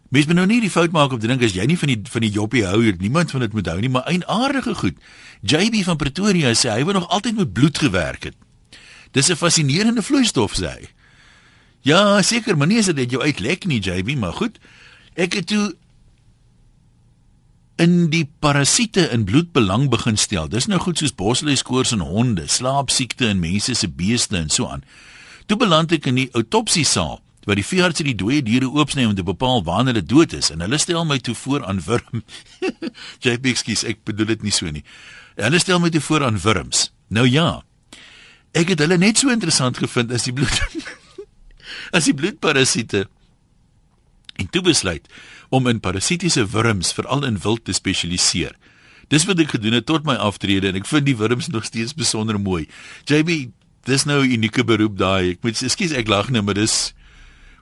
Mens 0.08 0.26
moet 0.26 0.38
nou 0.38 0.46
nie 0.48 0.62
die 0.64 0.72
fout 0.72 0.92
maak 0.94 1.12
om 1.12 1.20
te 1.20 1.28
dink 1.28 1.42
as 1.44 1.52
jy 1.52 1.66
nie 1.68 1.76
van 1.76 1.90
die 1.92 1.98
van 2.08 2.24
die 2.24 2.32
joppie 2.32 2.64
hou, 2.64 2.80
niemand 2.96 3.32
van 3.34 3.44
dit 3.44 3.52
moet 3.52 3.66
hou 3.68 3.76
nie, 3.82 3.92
maar 3.92 4.08
eienaardige 4.08 4.72
goed. 4.80 4.96
JB 5.44 5.82
van 5.84 6.00
Pretoria 6.00 6.54
sê 6.56 6.72
hy 6.72 6.86
wou 6.88 6.96
nog 6.96 7.10
altyd 7.12 7.36
met 7.36 7.52
bloed 7.52 7.78
gewerk 7.78 8.30
het. 8.30 8.36
Dis 9.12 9.28
'n 9.28 9.36
fascinerende 9.36 10.02
vloeistof 10.02 10.56
sê 10.56 10.72
hy. 10.72 10.88
Ja, 11.82 12.22
seker, 12.22 12.56
maar 12.56 12.66
nie 12.66 12.78
as 12.78 12.86
dit 12.86 13.10
jou 13.10 13.22
uitlek 13.22 13.66
nie, 13.66 13.80
JB, 13.80 14.16
maar 14.16 14.32
goed. 14.32 14.58
Ek 15.14 15.32
het 15.32 15.46
toe 15.46 15.76
in 17.78 18.08
die 18.10 18.24
parasiete 18.42 19.06
in 19.14 19.24
bloed 19.24 19.52
belang 19.54 19.86
begin 19.90 20.16
stel. 20.18 20.48
Dis 20.50 20.66
nou 20.66 20.80
goed 20.82 20.98
soos 20.98 21.14
bosluiskoors 21.14 21.94
in 21.94 22.02
honde, 22.02 22.48
slaapsiekte 22.50 23.28
in 23.30 23.38
mense 23.42 23.74
se 23.78 23.88
beeste 23.88 24.36
en 24.36 24.50
so 24.50 24.66
aan. 24.66 24.82
Toe 25.46 25.56
beland 25.56 25.94
ek 25.94 26.10
in 26.10 26.18
die 26.18 26.28
autopsiesaal 26.34 27.20
waar 27.48 27.56
die 27.56 27.64
veearts 27.64 28.02
die 28.04 28.16
dooie 28.18 28.42
diere 28.44 28.68
oopsny 28.68 29.06
om 29.08 29.14
te 29.16 29.24
bepaal 29.24 29.62
wanneer 29.64 29.96
hulle 29.96 30.04
dood 30.04 30.34
is 30.36 30.50
en 30.52 30.60
hulle 30.60 30.76
stel 30.82 31.06
my 31.08 31.16
toe 31.24 31.36
voor 31.38 31.64
aan 31.64 31.78
wurm. 31.86 32.20
JB, 33.24 33.54
ekskuus, 33.54 33.86
ek 33.88 34.02
bedoel 34.04 34.34
dit 34.34 34.44
nie 34.44 34.52
so 34.52 34.68
nie. 34.68 34.84
Hulle 35.38 35.60
stel 35.62 35.80
my 35.80 35.88
toe 35.94 36.02
voor 36.04 36.26
aan 36.26 36.36
wurms. 36.42 36.90
Nou 37.14 37.24
ja. 37.24 37.62
Ek 38.58 38.74
het 38.74 38.82
hulle 38.84 38.98
net 39.00 39.22
so 39.22 39.32
interessant 39.32 39.80
gevind 39.80 40.12
as 40.12 40.26
die 40.28 40.34
bloed 40.36 40.60
as 41.96 42.10
die 42.10 42.16
bloedparasiete 42.16 43.06
en 44.38 44.48
toe 44.54 44.62
besluit 44.62 45.06
om 45.50 45.66
in 45.66 45.80
parasitiese 45.82 46.46
wurms 46.52 46.92
veral 46.96 47.24
in 47.26 47.38
wild 47.42 47.64
te 47.66 47.74
spesialiseer. 47.76 48.54
Dis 49.08 49.24
wat 49.28 49.40
ek 49.40 49.56
gedoen 49.56 49.78
het 49.78 49.86
tot 49.88 50.04
my 50.04 50.18
aftrede 50.20 50.68
en 50.70 50.78
ek 50.78 50.88
vind 50.88 51.08
die 51.08 51.16
wurms 51.16 51.48
nog 51.48 51.64
steeds 51.64 51.96
besonder 51.96 52.38
mooi. 52.40 52.68
JB, 53.08 53.50
dis 53.88 54.04
nou 54.04 54.20
'n 54.22 54.32
unieke 54.36 54.64
beroep 54.64 54.98
daai. 54.98 55.30
Ek 55.32 55.42
moet 55.42 55.62
ekskuus 55.62 55.92
ek 55.92 56.08
lag 56.08 56.30
nou, 56.30 56.42
maar 56.42 56.54
dis 56.54 56.94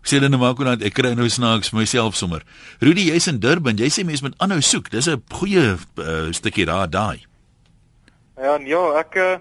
sê 0.02 0.18
hulle 0.18 0.28
nou 0.28 0.40
maar 0.40 0.54
kon 0.54 0.66
ek 0.66 0.94
kry 0.94 1.14
nou 1.14 1.28
snaaks 1.28 1.72
myself 1.72 2.16
sommer. 2.16 2.42
Rudy, 2.80 3.10
jy's 3.10 3.26
in 3.26 3.38
Durban. 3.38 3.78
Jy 3.78 3.90
sê 3.90 4.04
mense 4.04 4.22
moet 4.22 4.38
aanhou 4.38 4.60
soek. 4.60 4.90
Dis 4.90 5.08
'n 5.08 5.22
goeie 5.32 5.76
uh, 5.98 6.32
stukkie 6.32 6.66
raad 6.66 6.92
daai. 6.92 7.26
Ja, 8.36 8.58
ja, 8.60 8.82
ek 9.00 9.16
eh, 9.16 9.38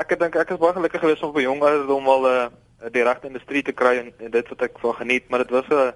ek 0.00 0.18
dink 0.18 0.36
ek 0.36 0.50
is 0.54 0.58
baie 0.58 0.72
gelukkig 0.72 1.00
geweest 1.00 1.22
om 1.22 1.30
op 1.30 1.36
'n 1.36 1.42
jong 1.42 1.62
ouderdom 1.62 2.08
al 2.08 2.22
'n 2.22 2.30
uh, 2.30 2.48
eh, 2.80 2.92
die 2.92 3.02
regte 3.02 3.26
industrie 3.26 3.62
te 3.62 3.72
kry 3.72 3.98
en, 3.98 4.12
en 4.18 4.30
dit 4.30 4.48
wat 4.48 4.62
ek 4.62 4.78
van 4.78 4.94
geniet, 4.94 5.28
maar 5.28 5.44
dit 5.44 5.50
was 5.50 5.68
'n 5.68 5.92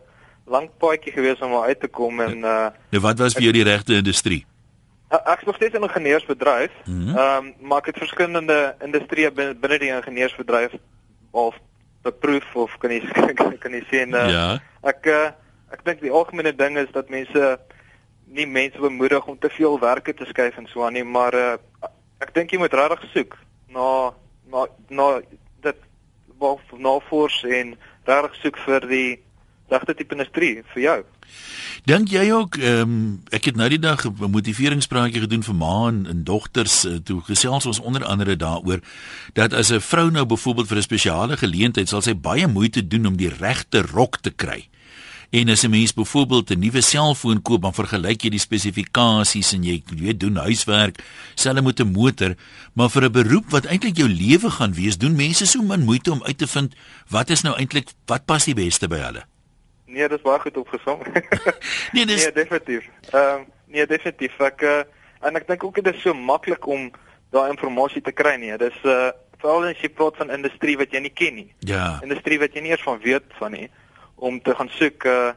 lang 0.47 0.71
paadjie 0.79 1.13
geweest 1.13 1.43
om 1.43 1.55
uit 1.55 1.81
te 1.81 1.89
kom 1.89 2.21
en 2.21 2.39
uh 2.45 2.69
Nou 2.91 3.03
wat 3.03 3.19
was 3.19 3.35
vir 3.35 3.43
jou 3.43 3.53
die 3.53 3.65
regte 3.65 3.95
industrie? 3.95 4.45
Ek 5.09 5.39
is 5.41 5.47
nog 5.47 5.55
steeds 5.57 5.75
in 5.75 5.81
'n 5.81 5.89
ingenieursbedryf. 5.89 6.71
Ehm 6.87 6.93
Mhm. 6.99 7.17
um, 7.19 7.55
maar 7.61 7.79
ek 7.79 7.87
het 7.87 7.99
verskillende 7.99 8.75
industrieë 8.85 9.31
binne 9.33 9.55
binne 9.55 9.79
die 9.79 9.89
ingenieursbedryf 9.95 10.73
of 11.31 11.55
beproef 12.03 12.55
of 12.55 12.79
kan 12.79 12.91
jy 12.91 13.01
kan 13.63 13.73
jy 13.73 13.83
sê 13.91 14.01
en 14.03 14.15
uh, 14.15 14.31
Ja. 14.31 14.61
ek 14.83 15.07
uh, 15.07 15.31
ek 15.73 15.85
dink 15.85 16.01
die 16.01 16.11
algemene 16.11 16.55
ding 16.57 16.79
is 16.79 16.91
dat 16.93 17.09
mense 17.09 17.59
nie 18.27 18.47
mense 18.47 18.79
bemoedig 18.79 19.27
om 19.27 19.39
te 19.39 19.49
veel 19.51 19.79
werke 19.81 20.15
te 20.15 20.25
skuif 20.25 20.57
en 20.57 20.67
so 20.67 20.85
aan 20.85 20.93
nie, 20.93 21.05
maar 21.05 21.35
uh, 21.35 21.57
ek 22.21 22.35
dink 22.35 22.51
jy 22.51 22.59
moet 22.59 22.73
regtig 22.75 23.11
soek 23.15 23.37
na 23.69 24.13
na 24.51 24.67
na 24.89 25.21
dit 25.63 25.77
wel 26.41 26.61
navors 26.79 27.45
en 27.45 27.77
regtig 28.05 28.35
soek 28.43 28.57
vir 28.67 28.81
die 28.81 29.19
regte 29.69 29.95
tipe 29.95 30.15
industrie 30.15 30.63
vir 30.75 30.83
jou. 30.83 30.99
Dink 31.87 32.11
jy 32.11 32.31
ook 32.35 32.57
ehm 32.59 32.81
um, 32.83 32.95
ek 33.31 33.51
het 33.51 33.57
nou 33.57 33.69
die 33.69 33.79
dag 33.79 34.05
'n 34.07 34.31
motiveringspraatjie 34.31 35.21
gedoen 35.21 35.43
vir 35.43 35.55
ma 35.55 35.89
en, 35.89 36.07
en 36.07 36.25
dogters 36.25 36.85
uh, 36.85 36.97
toe 36.99 37.21
gesels 37.23 37.67
ons 37.67 37.81
onder 37.81 38.05
andere 38.05 38.37
daaroor 38.37 38.81
dat 39.35 39.53
as 39.53 39.71
'n 39.73 39.81
vrou 39.81 40.11
nou 40.11 40.25
byvoorbeeld 40.27 40.69
vir 40.69 40.77
'n 40.77 40.83
spesiale 40.83 41.37
geleentheid 41.37 41.89
sal 41.89 42.03
sy 42.03 42.15
baie 42.15 42.47
moeite 42.47 42.87
doen 42.87 43.07
om 43.07 43.17
die 43.17 43.31
regte 43.31 43.83
rok 43.83 44.19
te 44.21 44.31
kry. 44.31 44.69
En 45.31 45.49
as 45.49 45.63
'n 45.63 45.71
mens 45.71 45.95
byvoorbeeld 45.95 46.51
'n 46.51 46.59
nuwe 46.59 46.81
selfoon 46.81 47.43
koop, 47.43 47.63
dan 47.63 47.75
vergelyk 47.75 48.23
jy 48.23 48.31
die 48.31 48.39
spesifikasies 48.39 49.53
en 49.53 49.63
jy 49.63 49.83
weet 49.87 50.21
doen 50.21 50.37
huiswerk, 50.37 51.03
selfs 51.35 51.63
met 51.63 51.81
'n 51.81 51.93
motor, 51.93 52.35
maar 52.73 52.91
vir 52.91 53.05
'n 53.05 53.13
beroep 53.13 53.51
wat 53.51 53.65
eintlik 53.65 53.97
jou 53.97 54.09
lewe 54.09 54.51
gaan 54.51 54.75
wees, 54.75 54.99
doen 54.99 55.17
mense 55.17 55.47
so 55.47 55.63
min 55.63 55.85
moeite 55.85 56.11
om 56.11 56.23
uit 56.23 56.39
te 56.39 56.47
vind 56.47 56.75
wat 57.09 57.31
is 57.31 57.43
nou 57.43 57.57
eintlik 57.57 57.89
wat 58.07 58.25
pas 58.25 58.45
die 58.45 58.55
beste 58.55 58.89
by 58.89 58.97
hulle. 58.97 59.27
Nee, 59.97 60.09
dis 60.13 60.25
baie 60.25 60.41
goed 60.43 60.57
opgesom. 60.61 61.01
Nee, 61.97 62.05
dis 62.07 62.25
Nee, 62.25 62.33
definitief. 62.33 62.89
Ehm 63.13 63.47
nee, 63.73 63.87
definitief. 63.89 64.35
Ek 64.45 64.63
uh, 64.63 64.83
en 65.25 65.39
ek 65.41 65.47
dink 65.49 65.65
ook 65.65 65.81
dit 65.81 65.95
is 65.95 66.03
so 66.05 66.13
maklik 66.15 66.67
om 66.69 66.91
daai 67.33 67.49
inligting 67.55 68.05
te 68.05 68.13
kry 68.13 68.37
nie. 68.41 68.53
Dis 68.61 68.77
uh 68.85 69.15
veral 69.41 69.67
as 69.69 69.81
jy 69.85 69.91
praat 69.93 70.17
van 70.17 70.31
industrie 70.33 70.79
wat 70.81 70.93
jy 70.93 71.01
nie 71.05 71.13
ken 71.13 71.35
nie. 71.37 71.51
ja. 71.69 71.99
Industrie 72.05 72.39
wat 72.41 72.55
jy 72.57 72.63
nie 72.65 72.73
eers 72.73 72.85
van 72.85 73.01
weet 73.03 73.35
van 73.41 73.53
nie 73.53 73.67
om 74.17 74.39
te 74.41 74.55
gaan 74.57 74.71
soek 74.73 75.05
uh 75.05 75.33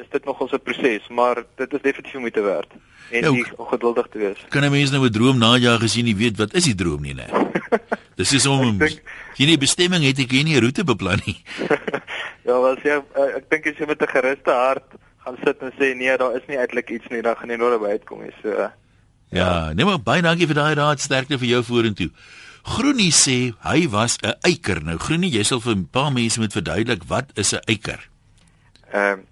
is 0.00 0.08
dit 0.10 0.24
nogal 0.24 0.48
'n 0.52 0.60
proses, 0.62 1.08
maar 1.08 1.44
dit 1.56 1.72
is 1.72 1.80
definitief 1.82 2.18
moeite 2.20 2.40
werd. 2.42 2.68
En 3.10 3.22
Ja, 3.22 3.30
jy 3.30 3.44
ook- 3.56 3.68
geduldig 3.70 4.06
te 4.10 4.18
wees. 4.18 4.38
kan 4.48 4.64
'n 4.64 4.70
mens 4.70 4.90
nou 4.90 5.04
'n 5.06 5.12
droom 5.12 5.38
najag 5.38 5.82
as 5.82 5.94
jy 5.94 6.02
nie 6.02 6.16
weet 6.16 6.36
wat 6.38 6.54
is 6.54 6.64
die 6.64 6.74
droom 6.74 7.02
nie, 7.02 7.14
né? 7.14 7.26
Dis 8.16 8.32
is 8.32 8.46
om 8.46 8.80
Ek 8.82 8.88
as 8.90 8.96
jy 9.36 9.46
nie 9.46 9.58
bestemming 9.58 10.04
het, 10.04 10.18
ek 10.18 10.30
jy 10.32 10.42
nie 10.42 10.56
'n 10.56 10.60
roete 10.62 10.84
beplan 10.84 11.20
nie. 11.26 11.38
ja, 12.46 12.52
wel 12.52 12.66
as 12.76 12.82
jy 12.82 13.00
uh, 13.16 13.36
ek 13.36 13.50
dink 13.50 13.66
as 13.66 13.76
jy 13.78 13.86
met 13.86 14.00
'n 14.02 14.06
geruste 14.08 14.50
hart 14.50 14.84
gaan 15.24 15.36
sit 15.44 15.58
en 15.60 15.72
sê 15.78 15.94
nee, 15.96 16.16
daar 16.16 16.34
is 16.36 16.42
nie 16.48 16.56
eintlik 16.56 16.90
iets 16.90 17.08
nie, 17.10 17.22
dan 17.22 17.36
gaan 17.36 17.48
jy 17.50 17.56
nooit 17.56 17.80
by 17.80 17.86
uitkom 17.88 18.22
nie. 18.22 18.32
So 18.42 18.48
uh, 18.48 18.68
Ja, 19.32 19.72
nee 19.72 19.84
maar 19.84 20.00
baie 20.02 20.22
dankie 20.22 20.46
vir 20.46 20.54
daai 20.54 20.74
raad, 20.74 21.00
sterkte 21.00 21.38
vir 21.38 21.48
jou 21.48 21.62
vorentoe. 21.62 22.10
Groenie 22.62 23.12
sê 23.12 23.54
hy 23.62 23.88
was 23.88 24.16
'n 24.22 24.34
eiker. 24.42 24.82
Nou 24.84 24.98
Groenie, 24.98 25.30
jy 25.30 25.42
sal 25.42 25.60
vir 25.60 25.74
'n 25.76 25.88
paar 25.90 26.12
mense 26.12 26.38
moet 26.40 26.52
verduidelik 26.52 27.02
wat 27.08 27.30
is 27.36 27.52
'n 27.54 27.60
eiker? 27.66 28.08
Ehm 28.92 29.18
uh, 29.18 29.24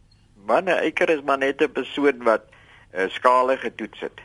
man, 0.49 0.65
'n 0.65 0.81
eiker 0.83 1.09
is 1.11 1.23
maar 1.25 1.39
net 1.39 1.61
'n 1.63 1.73
persoon 1.73 2.23
wat 2.25 2.43
uh, 2.95 3.09
skale 3.09 3.57
getoets 3.57 4.01
het. 4.01 4.19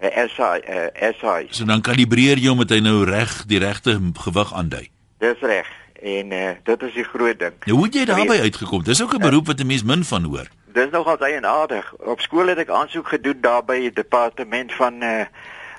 'n 0.00 0.28
SI, 0.28 0.60
'n 0.66 1.14
SI. 1.20 1.46
So 1.50 1.64
dan 1.64 1.80
kalibreer 1.82 2.38
jy 2.38 2.48
om 2.48 2.62
hy 2.68 2.80
nou 2.80 3.04
reg 3.04 3.44
die 3.46 3.58
regte 3.58 3.98
gewig 4.14 4.54
aandui. 4.54 4.88
Dis 5.18 5.40
reg. 5.40 5.66
En 6.02 6.30
uh, 6.32 6.50
dit 6.64 6.82
is 6.82 6.94
die 6.94 7.04
groot 7.04 7.38
ding. 7.38 7.52
Nou 7.64 7.76
hoe 7.76 7.84
het 7.86 7.94
jy 7.94 8.04
daarby 8.04 8.38
uitgekom? 8.40 8.82
Dis 8.84 9.02
ook 9.02 9.14
'n 9.14 9.20
beroep 9.20 9.46
wat 9.46 9.60
'n 9.60 9.66
mens 9.66 9.82
min 9.84 10.04
van 10.04 10.24
hoor. 10.24 10.48
Dis 10.72 10.90
nogal 10.90 11.18
eienaardig. 11.18 11.92
Op 11.98 12.20
skool 12.20 12.46
het 12.46 12.58
ek 12.58 12.68
aansoek 12.70 13.08
gedoen 13.08 13.40
daar 13.40 13.64
by 13.64 13.78
die 13.80 13.92
departement 13.92 14.72
van 14.72 15.02
uh, 15.02 15.24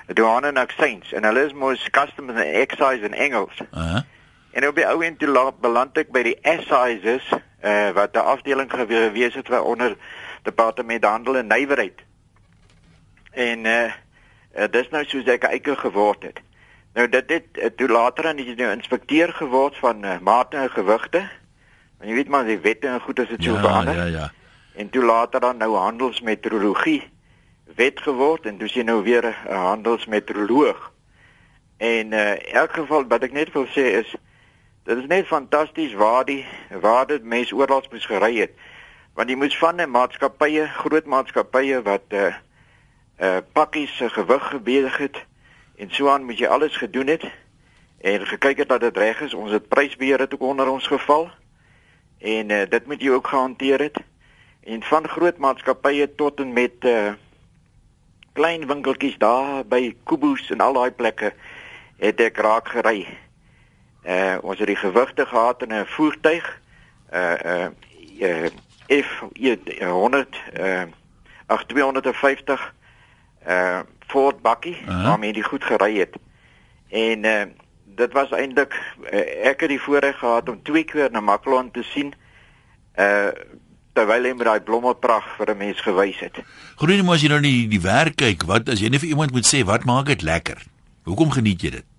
douane 0.06 0.46
en 0.46 0.56
aksies 0.56 1.12
en 1.12 1.24
hulle 1.24 1.44
is 1.46 1.52
mos 1.52 1.90
customs 1.90 2.30
and 2.30 2.38
excise 2.38 3.02
in 3.02 3.14
Engels. 3.14 3.56
Uh 3.60 3.66
-huh. 3.92 4.00
En 4.50 4.68
op 4.68 4.74
die 4.76 4.86
ou 4.86 5.04
end 5.04 5.18
toe 5.18 5.28
la- 5.28 5.52
beland 5.60 5.98
ek 5.98 6.12
by 6.12 6.22
die 6.22 6.38
Uh, 7.62 7.90
wat 7.90 8.14
'n 8.14 8.18
afdeling 8.18 8.70
gewees 8.70 9.34
het 9.34 9.60
onder 9.60 9.96
departement 10.42 11.04
handel 11.04 11.36
en 11.36 11.46
nywerheid. 11.46 12.00
En 13.30 13.64
uh, 13.64 13.84
uh 14.58 14.64
dis 14.70 14.88
nou 14.90 15.04
soos 15.04 15.24
ek 15.24 15.42
'n 15.42 15.46
eiker 15.46 15.76
geword 15.76 16.22
het. 16.22 16.40
Nou 16.92 17.08
dit 17.08 17.30
het 17.30 17.46
uh, 17.52 17.66
toe 17.76 17.88
later 17.88 18.26
aan 18.26 18.36
die 18.36 18.54
nou 18.54 18.72
inspekteur 18.72 19.32
geword 19.32 19.76
van 19.76 20.04
uh, 20.04 20.18
mate 20.18 20.56
en 20.56 20.70
gewigte. 20.70 21.18
Want 21.98 22.10
jy 22.10 22.14
weet 22.14 22.28
maar 22.28 22.44
die 22.44 22.58
wette 22.58 22.88
en 22.88 23.00
goed 23.00 23.18
as 23.18 23.28
dit 23.28 23.42
so 23.42 23.52
Ja, 23.52 23.60
verander. 23.60 23.94
ja, 23.94 24.04
ja. 24.04 24.32
En 24.74 24.90
toe 24.90 25.04
later 25.04 25.40
dan 25.40 25.56
nou 25.56 25.76
handelsmetrologie 25.76 27.10
wet 27.76 28.00
geword 28.00 28.46
en 28.46 28.58
dis 28.58 28.72
jy 28.72 28.82
nou 28.82 29.02
weer 29.02 29.24
'n 29.24 29.54
handelsmetroloog. 29.54 30.92
En 31.76 32.12
uh, 32.12 32.30
in 32.30 32.52
elk 32.52 32.72
geval 32.72 33.06
wat 33.08 33.22
ek 33.22 33.32
net 33.32 33.52
wil 33.52 33.66
sê 33.66 33.84
is 34.02 34.14
dit 34.84 34.98
is 34.98 35.06
net 35.06 35.26
fantasties 35.26 35.94
waar 35.94 36.24
die 36.24 36.46
waar 36.80 37.06
dit 37.06 37.24
mense 37.24 37.54
oral 37.54 37.84
moes 37.90 38.06
gery 38.06 38.36
het. 38.36 38.50
Want 39.14 39.28
jy 39.28 39.36
moes 39.36 39.58
van 39.58 39.80
'n 39.80 39.90
maatskappye, 39.90 40.66
groot 40.66 41.06
maatskappye 41.06 41.82
wat 41.82 42.06
uh 42.10 42.34
uh 43.20 43.38
pakkies 43.52 43.96
se 43.96 44.08
gewig 44.08 44.48
gebedig 44.48 44.96
het 44.96 45.24
en 45.76 45.90
so 45.90 46.08
aan 46.08 46.24
moet 46.24 46.38
jy 46.38 46.46
alles 46.46 46.76
gedoen 46.76 47.06
het 47.06 47.24
en 48.00 48.26
gekyk 48.26 48.58
het 48.58 48.68
dat 48.68 48.80
dit 48.80 48.96
reg 48.96 49.20
is. 49.20 49.34
Ons 49.34 49.50
het 49.50 49.68
prysbeheer 49.68 50.18
het 50.18 50.34
ook 50.34 50.40
onder 50.40 50.68
ons 50.68 50.86
geval. 50.86 51.30
En 52.18 52.50
uh, 52.50 52.62
dit 52.68 52.86
moet 52.86 53.02
jy 53.02 53.10
ook 53.10 53.26
gehanteer 53.26 53.80
het 53.80 53.98
en 54.64 54.82
van 54.82 55.08
groot 55.08 55.38
maatskappye 55.38 56.14
tot 56.14 56.40
en 56.40 56.52
met 56.52 56.84
uh 56.84 57.12
klein 58.32 58.66
winkeltjies 58.66 59.18
daar 59.18 59.64
by 59.68 59.96
Kubus 60.04 60.50
en 60.50 60.60
al 60.60 60.72
daai 60.72 60.90
plekke 60.90 61.32
het 61.98 62.20
ek 62.20 62.36
raak 62.36 62.68
gery. 62.68 63.04
Uh 64.02 64.36
ons 64.42 64.58
het 64.58 64.66
die 64.66 64.76
gewigte 64.76 65.26
gehad 65.26 65.62
in 65.62 65.72
'n 65.74 65.86
voertuig 65.86 66.60
uh 67.12 67.34
uh, 67.44 67.68
uh 68.18 68.50
F 69.04 69.22
100 69.78 70.40
uh 70.60 70.82
ag 71.46 71.64
250 71.64 72.74
uh 73.48 73.80
Ford 74.06 74.42
bakkie 74.42 74.76
waarmee 74.86 75.32
die 75.32 75.42
goed 75.42 75.64
gery 75.64 75.98
het. 75.98 76.16
En 76.88 77.24
uh 77.24 77.42
dit 77.94 78.12
was 78.12 78.30
eintlik 78.30 78.74
uh, 79.12 79.48
ek 79.50 79.60
het 79.60 79.68
die 79.68 79.80
voorreg 79.80 80.18
gehad 80.18 80.48
om 80.48 80.62
twee 80.62 80.84
keer 80.84 81.10
na 81.10 81.20
Makloan 81.20 81.70
te 81.70 81.82
sien 81.82 82.14
uh 82.98 83.28
terwyl 83.92 84.24
hy 84.24 84.32
met 84.32 84.46
daai 84.48 84.60
blommepragt 84.64 85.36
vir 85.36 85.50
'n 85.52 85.56
mens 85.56 85.80
gewys 85.80 86.18
het. 86.18 86.40
Groenie, 86.76 87.10
as 87.10 87.22
jy 87.22 87.28
nou 87.28 87.40
die 87.40 87.68
die 87.68 87.80
werk 87.80 88.16
kyk, 88.16 88.42
wat 88.48 88.68
as 88.68 88.80
jy 88.80 88.88
net 88.88 89.00
vir 89.00 89.08
iemand 89.08 89.32
moet 89.32 89.46
sê 89.46 89.64
wat 89.64 89.84
maak 89.84 90.06
dit 90.06 90.22
lekker? 90.22 90.62
Hoekom 91.04 91.30
geniet 91.30 91.60
jy 91.60 91.70
dit? 91.70 91.91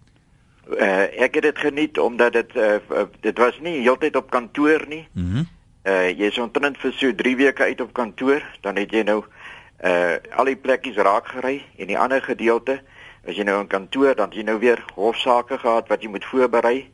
Uh 0.80 1.22
ek 1.22 1.36
het 1.36 1.44
dit 1.44 1.58
geniet 1.58 2.00
omdat 2.00 2.34
dit 2.34 2.56
uh 2.56 2.78
dit 3.20 3.38
was 3.38 3.60
nie 3.60 3.82
heeltyd 3.82 4.16
op 4.16 4.30
kantoor 4.30 4.86
nie. 4.88 5.08
Mhm. 5.14 5.38
Mm 5.38 5.48
Uh 5.84 6.08
jy 6.16 6.30
is 6.32 6.38
omtrent 6.40 6.78
vir 6.80 6.94
so 6.96 7.12
3 7.12 7.36
weke 7.36 7.64
uit 7.64 7.82
op 7.82 7.94
kantoor, 7.94 8.44
dan 8.62 8.78
het 8.80 8.92
jy 8.92 9.02
nou 9.04 9.24
uh 9.84 10.16
al 10.32 10.48
die 10.48 10.56
plekkies 10.56 10.96
raak 10.96 11.28
gery 11.28 11.58
en 11.76 11.88
die 11.88 11.98
ander 12.00 12.22
gedeelte 12.24 12.78
as 13.28 13.36
jy 13.36 13.44
nou 13.44 13.58
in 13.60 13.68
kantoor 13.68 14.16
dan 14.16 14.32
jy 14.32 14.46
nou 14.48 14.56
weer 14.60 14.80
hofsaake 14.96 15.58
gehad 15.60 15.92
wat 15.92 16.04
jy 16.04 16.10
moet 16.10 16.26
voorberei. 16.26 16.88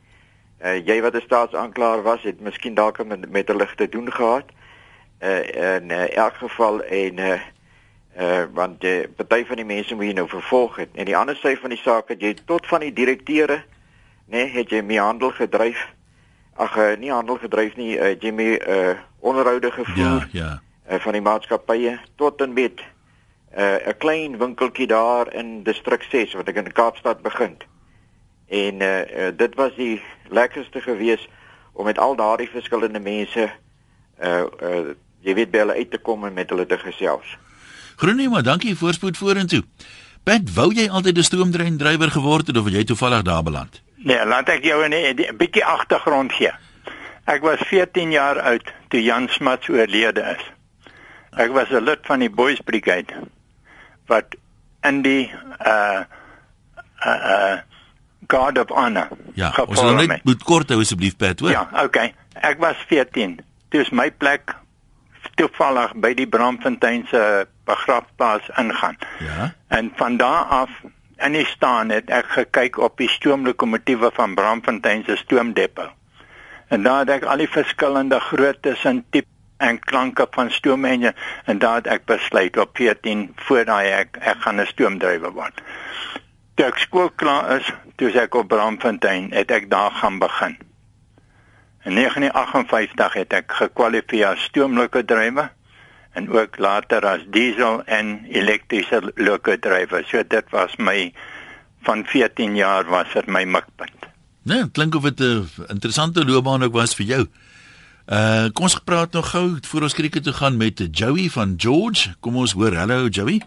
Uh 0.58 0.74
jy 0.74 0.98
wat 1.02 1.14
'n 1.14 1.22
staatsaanklaer 1.22 2.02
was, 2.02 2.22
het 2.22 2.40
miskien 2.40 2.74
dalk 2.74 2.98
met, 3.06 3.30
met 3.30 3.48
hulle 3.48 3.68
te 3.76 3.88
doen 3.88 4.12
gehad. 4.12 4.50
Uh 5.22 5.78
in 5.78 5.90
uh, 5.90 6.16
elk 6.16 6.34
geval 6.34 6.82
en 6.82 7.18
uh 7.18 7.40
uh 8.18 8.44
want 8.52 8.80
die 8.80 9.08
party 9.08 9.44
van 9.46 9.56
die 9.56 9.64
mense 9.64 9.94
moet 9.94 10.10
jy 10.10 10.12
nou 10.18 10.28
vervolg 10.28 10.76
het. 10.76 10.88
En 10.94 11.04
die 11.04 11.16
ander 11.16 11.36
sy 11.36 11.54
van 11.56 11.70
die 11.70 11.78
saak 11.78 12.08
het 12.08 12.22
jy 12.22 12.34
tot 12.44 12.66
van 12.66 12.80
die 12.80 12.92
direkteure 12.92 13.62
nê 14.30 14.44
nee, 14.44 14.50
het 14.54 14.70
jy 14.70 14.82
mee 14.82 15.00
handel 15.00 15.30
gedryf. 15.30 15.88
Ag 16.54 16.76
uh, 16.76 16.92
nie 16.98 17.10
handel 17.10 17.38
gedryf 17.42 17.76
nie, 17.76 17.96
uh, 17.98 18.14
jy 18.14 18.30
mee 18.34 18.58
uh 18.58 18.98
onderhoude 19.20 19.70
gevoer 19.70 19.98
Ja, 19.98 20.28
ja. 20.32 20.50
uh, 20.90 20.98
van 21.00 21.12
die 21.12 21.22
maatskappye 21.22 21.98
tot 22.16 22.40
en 22.40 22.52
met 22.52 22.80
'n 22.80 23.60
uh, 23.60 23.92
klein 23.98 24.38
winkeltjie 24.38 24.86
daar 24.86 25.34
in 25.34 25.62
distrik 25.62 26.02
6 26.02 26.32
wat 26.32 26.48
ek 26.48 26.56
in 26.56 26.72
Kaapstad 26.72 27.22
begin. 27.22 27.56
En 28.48 28.80
uh, 28.80 29.00
uh 29.00 29.32
dit 29.36 29.54
was 29.54 29.74
die 29.74 30.02
lekkerste 30.28 30.80
gewees 30.80 31.28
om 31.72 31.84
met 31.84 31.98
al 31.98 32.16
daardie 32.16 32.48
verskillende 32.48 33.00
mense 33.00 33.50
uh 34.22 34.44
uh 34.62 34.94
jy 35.20 35.34
weet 35.34 35.50
by 35.50 35.58
hulle 35.58 35.74
uit 35.74 35.90
te 35.90 35.98
kom 35.98 36.24
en 36.24 36.32
met 36.32 36.50
hulle 36.50 36.66
te 36.66 36.78
gesels. 36.78 37.38
Groenie, 38.00 38.28
maar 38.32 38.42
dankie 38.42 38.76
voorspoed 38.76 39.16
vorentoe. 39.16 39.60
Pat, 40.24 40.52
wou 40.54 40.70
jy 40.72 40.86
altyd 40.88 41.18
'n 41.18 41.22
stoomtrein 41.22 41.76
drywer 41.76 42.10
geword 42.10 42.46
het 42.46 42.56
of 42.56 42.64
het 42.64 42.74
jy 42.74 42.84
toevallig 42.84 43.22
daar 43.22 43.42
beland? 43.42 43.82
Nee, 43.96 44.26
laat 44.26 44.48
ek 44.48 44.64
jou 44.64 44.88
'n 44.88 45.36
bietjie 45.36 45.64
agtergrond 45.64 46.32
gee. 46.32 46.52
Ek 47.24 47.42
was 47.42 47.58
14 47.68 48.10
jaar 48.10 48.40
oud 48.40 48.72
toe 48.88 49.02
Jan 49.02 49.28
Smuts 49.28 49.68
oorlede 49.68 50.36
is. 50.36 50.44
Ek 51.30 51.52
was 51.52 51.68
'n 51.68 51.84
lid 51.84 51.98
van 52.02 52.18
die 52.18 52.30
Boys 52.30 52.60
Brigade 52.64 53.12
wat 54.06 54.24
in 54.82 55.02
die 55.02 55.32
uh 55.66 56.00
uh, 57.04 57.20
uh 57.32 57.58
Guard 58.26 58.58
of 58.58 58.68
Honor. 58.68 59.08
Ja, 59.34 59.46
ons 59.46 59.54
gevorm 59.54 59.76
sal 59.76 60.06
net 60.06 60.24
moet 60.24 60.42
kort 60.42 60.68
hou 60.68 60.80
asseblief 60.80 61.16
Pat, 61.16 61.40
hoor. 61.40 61.50
Ja, 61.50 61.68
okay. 61.84 62.14
Ek 62.32 62.58
was 62.58 62.76
14. 62.86 63.40
Dis 63.68 63.90
my 63.90 64.10
plek 64.10 64.56
toevallig 65.34 65.94
by 65.94 66.14
die 66.14 66.26
Bramfontein 66.26 67.06
se 67.10 67.46
begrafplaas 67.70 68.50
ingaan. 68.56 68.98
Ja. 69.18 69.52
En 69.68 69.92
van 69.96 70.16
daar 70.16 70.44
af 70.60 70.70
in 71.16 71.32
die 71.36 71.46
staan 71.46 71.90
het 71.94 72.10
ek 72.10 72.30
gekyk 72.36 72.78
op 72.78 72.96
die 72.98 73.08
stoomlokomotiewe 73.08 74.10
van 74.16 74.34
Bramfontein 74.34 75.04
se 75.06 75.16
stoomdepo. 75.20 75.90
En 76.68 76.82
daar 76.82 77.04
het 77.04 77.10
ek 77.18 77.26
al 77.28 77.42
die 77.42 77.50
verskillende 77.50 78.20
groottes 78.30 78.84
en 78.88 79.04
tipe 79.10 79.28
en 79.60 79.78
klanke 79.78 80.26
van 80.30 80.50
stoomenjine 80.50 81.14
en 81.44 81.58
daar 81.58 81.82
het 81.82 81.86
ek 81.86 82.04
besluit 82.08 82.56
op 82.56 82.76
14 82.80 83.26
voor 83.46 83.64
daai 83.68 83.90
ek 83.92 84.16
ek 84.20 84.40
gaan 84.46 84.60
'n 84.60 84.66
stoomdrywer 84.66 85.32
word. 85.36 85.60
Toe 86.54 86.66
ek 86.66 86.78
skool 86.78 87.10
klaar 87.10 87.56
is, 87.56 87.72
toe 87.96 88.10
ek 88.20 88.34
op 88.34 88.48
Bramfontein 88.48 89.30
het 89.32 89.50
ek 89.50 89.70
daar 89.70 89.90
gaan 89.90 90.18
begin. 90.18 90.56
In 91.84 91.94
1958 91.94 93.12
het 93.12 93.32
ek 93.32 93.52
gekwalifiseer 93.52 94.26
as 94.26 94.42
stoomlokodrywer 94.48 95.52
en 96.12 96.30
ook 96.30 96.58
later 96.58 97.06
as 97.06 97.24
diesel 97.30 97.82
en 97.84 98.24
elektriese 98.28 99.12
lokodrywer. 99.14 100.04
So 100.06 100.22
dit 100.28 100.50
was 100.50 100.76
my 100.76 101.12
van 101.82 102.04
14 102.04 102.56
jaar 102.56 102.84
was 102.88 103.12
dit 103.14 103.26
my 103.26 103.44
mikpunt. 103.44 104.08
Nee, 104.42 104.70
klink 104.70 104.94
of 104.94 105.02
dit 105.02 105.20
'n 105.20 105.48
interessante 105.68 106.24
loopbaan 106.24 106.62
ook 106.62 106.72
was 106.72 106.94
vir 106.94 107.06
jou. 107.06 107.26
Uh 108.06 108.48
kom 108.52 108.64
ons 108.64 108.74
gepraat 108.74 109.12
nog 109.12 109.30
gou 109.30 109.58
voor 109.60 109.82
ons 109.82 109.94
krieket 109.94 110.22
toe 110.22 110.32
gaan 110.32 110.56
met 110.56 110.88
Joey 110.90 111.28
van 111.28 111.54
George. 111.56 112.14
Kom 112.20 112.36
ons 112.36 112.52
hoor. 112.52 112.74
Hallo 112.74 113.06
Joey. 113.06 113.42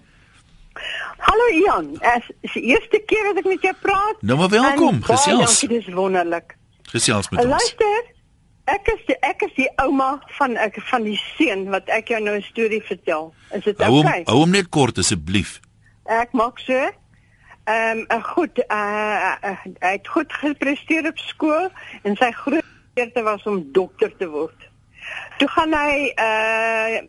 Hallo 1.17 1.47
Ian. 1.51 1.97
Es 1.99 2.31
is 2.41 2.53
die 2.53 2.63
eerste 2.63 3.01
keer 3.05 3.23
dat 3.23 3.37
ek 3.37 3.45
met 3.45 3.61
jou 3.61 3.73
praat. 3.81 4.15
Nou 4.21 4.37
maar 4.37 4.49
welkom. 4.49 5.03
Gesels. 5.03 5.59
Dankie, 5.59 5.79
dis 5.79 5.93
wonderlik. 5.93 6.55
Gesels 6.83 7.29
met 7.29 7.39
ons. 7.39 7.49
Luister. 7.49 8.12
Ek 8.65 8.87
is 8.87 9.01
die, 9.07 9.15
ek 9.27 9.43
is 9.43 9.51
die 9.57 9.67
ouma 9.83 10.21
van 10.37 10.55
ek 10.55 10.77
van 10.87 11.03
die 11.03 11.17
seun 11.35 11.65
wat 11.73 11.89
ek 11.91 12.13
jou 12.13 12.19
nou 12.23 12.37
'n 12.37 12.45
storie 12.47 12.81
vertel. 12.81 13.33
Is 13.51 13.63
dit 13.63 13.79
oukei? 13.81 14.23
hou 14.25 14.39
hom 14.39 14.51
net 14.51 14.69
kort 14.69 14.97
asseblief. 14.97 15.59
Ek 16.05 16.31
maak 16.31 16.59
so. 16.59 16.79
Ehm 17.63 18.05
um, 18.09 18.21
goed, 18.21 18.59
uh, 18.71 19.35
uh, 19.43 19.57
hy 19.79 19.91
het 19.99 20.07
goed 20.07 20.33
gepresteer 20.33 21.07
op 21.07 21.17
skool 21.17 21.69
en 22.03 22.15
sy 22.15 22.31
groot 22.31 22.65
begeerte 22.93 23.23
was 23.23 23.43
om 23.43 23.71
dokter 23.71 24.15
te 24.17 24.27
word. 24.27 24.69
Toe 25.37 25.47
gaan 25.47 25.73
hy 25.73 26.13
uh 26.15 27.03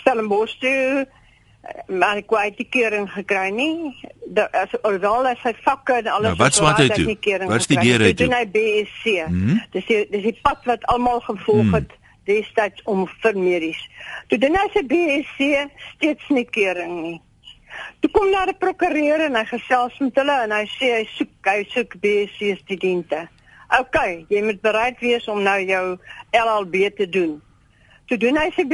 Stellenbosch 0.00 0.56
toe 0.60 1.06
maar 1.86 2.20
ek 2.20 2.32
wou 2.32 2.42
die 2.56 2.68
kering 2.68 3.08
gekry 3.12 3.50
nie. 3.54 3.92
As 4.34 4.82
alhoewel 4.82 5.26
hy 5.26 5.34
sy 5.42 5.54
vakke 5.64 5.92
en 5.92 6.06
alles 6.06 6.22
Nou, 6.28 6.36
wat 6.36 6.54
swat 6.54 6.78
hy 6.78 6.88
toe? 6.88 7.46
Wat 7.48 7.62
studeer 7.62 8.00
hy 8.00 8.12
Toe 8.14 8.26
doen 8.26 8.36
hy 8.36 8.44
BSc. 8.46 9.04
Mhm. 9.28 9.56
Dis 9.72 9.86
die 9.86 10.06
dis 10.10 10.22
die 10.22 10.38
pad 10.42 10.64
wat 10.64 10.84
almal 10.86 11.20
gevolg 11.20 11.64
Mhm. 11.64 11.74
het 11.74 11.90
destyds 12.24 12.82
om 12.84 13.08
vir 13.22 13.34
medies. 13.38 13.80
Toe 14.28 14.38
doen 14.38 14.54
hy 14.54 14.68
sy 14.72 14.82
BSc 14.86 15.66
steeds 15.96 16.28
nie 16.28 16.44
kering 16.44 17.02
nie. 17.02 17.20
Toe 18.00 18.10
kom 18.10 18.30
daar 18.32 18.48
'n 18.48 18.58
prokureur 18.58 19.20
en 19.20 19.34
hy 19.34 19.44
gesels 19.44 19.98
met 19.98 20.14
hulle 20.14 20.42
en 20.42 20.50
hy 20.50 20.64
sê 20.78 20.86
hy 20.98 21.04
soek 21.16 21.28
hy 21.44 21.64
soek 21.74 21.94
BSc 22.00 22.58
studente. 22.62 23.28
OK, 23.78 24.24
jy 24.28 24.42
moet 24.42 24.60
bereid 24.60 24.98
wees 25.00 25.28
om 25.28 25.42
nou 25.42 25.60
jou 25.60 25.98
LLB 26.32 26.90
te 26.96 27.08
doen. 27.08 27.40
Toe 28.06 28.18
doen 28.18 28.36
hy 28.36 28.50
sy 28.50 28.64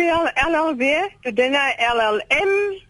LLB, 0.48 0.82
toe 1.22 1.32
doen 1.32 1.52
hy 1.52 1.72
LLM 1.78 2.80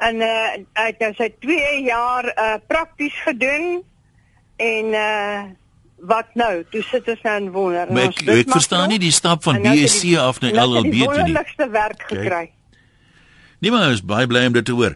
en 0.00 0.20
uh, 0.24 0.50
hy 0.80 0.86
het 0.90 1.00
nou 1.04 1.10
sy 1.18 1.28
2 1.44 1.82
jaar 1.86 2.28
uh, 2.32 2.54
prakties 2.70 3.16
gedoen 3.26 3.82
en 4.56 4.94
uh, 4.96 5.42
wat 6.10 6.30
nou? 6.40 6.64
Toe 6.72 6.82
sit 6.88 7.08
ons 7.12 7.22
nou 7.26 7.34
in 7.42 7.50
wonder. 7.52 7.90
Maar 7.92 8.08
ek 8.08 8.22
ek 8.24 8.52
verstaan 8.54 8.88
nie 8.92 8.98
die 9.02 9.12
stap 9.12 9.42
van 9.44 9.60
nou 9.60 9.74
het 9.74 9.84
BSc 9.84 10.06
die- 10.08 10.18
af 10.18 10.40
na 10.40 10.48
nou 10.50 10.56
het 10.56 10.64
hy 10.64 10.78
LLB 10.80 10.92
die 10.92 11.04
toe 11.04 11.12
nie. 11.12 11.16
wonderlikste 11.18 11.68
werk 11.74 12.02
gekry. 12.08 12.46
Nee 13.60 13.70
maar, 13.74 13.90
is 13.92 14.00
baie 14.04 14.26
bly 14.26 14.46
om 14.48 14.54
dit 14.56 14.64
te 14.64 14.72
hoor. 14.72 14.94